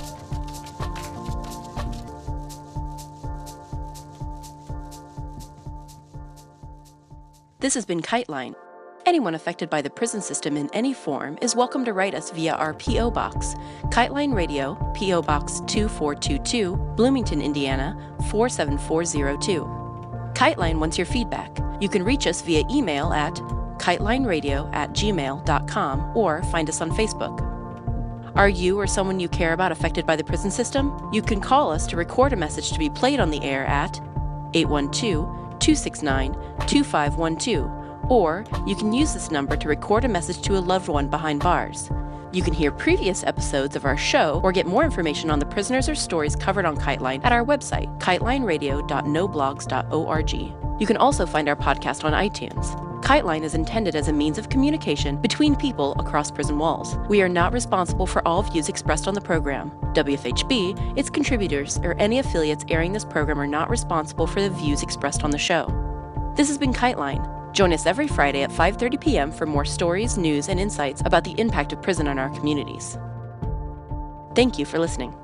This 7.59 7.75
has 7.75 7.85
been 7.85 8.01
Kiteline. 8.01 8.55
Anyone 9.07 9.35
affected 9.35 9.71
by 9.71 9.83
the 9.83 9.91
prison 9.91 10.21
system 10.21 10.57
in 10.57 10.69
any 10.73 10.93
form 10.93 11.39
is 11.41 11.57
welcome 11.57 11.85
to 11.85 11.93
write 11.93 12.15
us 12.15 12.31
via 12.31 12.53
our 12.55 12.75
P.O. 12.75 13.11
Box, 13.11 13.55
Kiteline 13.87 14.35
Radio, 14.35 14.75
P.O. 14.95 15.23
Box 15.23 15.61
2422, 15.67 16.77
Bloomington, 16.97 17.41
Indiana 17.41 17.97
47402. 18.29 19.86
Kiteline 20.37 20.81
wants 20.81 20.99
your 20.99 21.07
feedback. 21.07 21.51
You 21.81 21.89
can 21.89 22.05
reach 22.05 22.27
us 22.27 22.43
via 22.43 22.63
email 22.71 23.11
at 23.15 23.35
kitelineradio 23.79 24.71
at 24.75 24.91
gmail.com 24.91 26.15
or 26.15 26.43
find 26.45 26.69
us 26.69 26.83
on 26.83 26.91
Facebook. 26.91 27.41
Are 28.37 28.51
you 28.51 28.79
or 28.79 28.87
someone 28.87 29.19
you 29.19 29.31
care 29.31 29.55
about 29.55 29.73
affected 29.73 30.05
by 30.05 30.15
the 30.15 30.25
prison 30.25 30.51
system? 30.51 31.09
You 31.11 31.23
can 31.23 31.41
call 31.41 31.73
us 31.73 31.87
to 31.87 31.97
record 31.97 32.35
a 32.35 32.37
message 32.37 32.71
to 32.73 32.79
be 32.79 32.91
played 32.91 33.19
on 33.19 33.31
the 33.31 33.43
air 33.43 33.65
at 33.65 33.99
812 34.53 35.25
269 35.59 36.35
2512, 36.67 38.11
or 38.11 38.45
you 38.67 38.77
can 38.77 38.93
use 38.93 39.15
this 39.15 39.31
number 39.31 39.57
to 39.57 39.69
record 39.69 40.05
a 40.05 40.09
message 40.09 40.43
to 40.43 40.59
a 40.59 40.61
loved 40.61 40.89
one 40.89 41.09
behind 41.09 41.41
bars. 41.41 41.91
You 42.37 42.43
can 42.43 42.53
hear 42.53 42.71
previous 42.71 43.25
episodes 43.25 43.75
of 43.77 43.87
our 43.87 43.97
show 43.97 44.43
or 44.45 44.53
get 44.53 44.67
more 44.67 44.85
information 44.85 45.31
on 45.31 45.39
the 45.39 45.47
prisoners 45.47 45.89
or 45.89 45.95
stories 45.95 46.37
covered 46.37 46.67
on 46.67 46.77
Kiteline 46.77 47.25
at 47.25 47.33
our 47.33 47.43
website, 47.43 47.99
kitelineradio.noblogs.org. 47.99 50.33
You 50.79 50.87
can 50.87 50.99
also 50.99 51.25
find 51.25 51.49
our 51.49 51.57
podcast 51.57 52.05
on 52.05 52.13
iTunes. 52.13 52.79
Kiteline 53.03 53.41
is 53.41 53.55
intended 53.55 53.97
as 53.97 54.09
a 54.09 54.13
means 54.13 54.37
of 54.37 54.51
communication 54.51 55.17
between 55.17 55.57
people 55.57 55.97
across 55.99 56.31
prison 56.31 56.59
walls. 56.59 56.99
We 57.09 57.23
are 57.23 57.29
not 57.31 57.55
responsible 57.55 58.07
for 58.07 58.21
all 58.29 58.43
views 58.43 58.69
expressed 58.69 59.09
on 59.09 59.15
the 59.15 59.23
program. 59.23 59.71
WFHB, 59.95 60.99
its 60.99 61.09
contributors, 61.09 61.79
or 61.79 61.95
any 61.95 62.19
affiliates 62.19 62.67
airing 62.69 62.93
this 62.93 63.07
program 63.07 63.41
are 63.41 63.47
not 63.47 63.71
responsible 63.71 64.27
for 64.27 64.43
the 64.43 64.51
views 64.51 64.83
expressed 64.83 65.25
on 65.25 65.31
the 65.31 65.39
show. 65.39 65.73
This 66.37 66.49
has 66.49 66.59
been 66.59 66.75
Kiteline. 66.75 67.36
Join 67.57 67.73
us 67.73 67.87
every 67.87 68.07
Friday 68.07 68.43
at 68.43 68.51
5:30 68.51 69.01
p.m. 69.01 69.33
for 69.33 69.47
more 69.47 69.65
stories, 69.65 70.19
news, 70.19 70.51
and 70.51 70.61
insights 70.61 71.01
about 71.07 71.25
the 71.25 71.35
impact 71.41 71.73
of 71.73 71.81
prison 71.81 72.07
on 72.07 72.19
our 72.19 72.29
communities. 72.29 72.99
Thank 74.35 74.59
you 74.59 74.67
for 74.67 74.79
listening. 74.79 75.15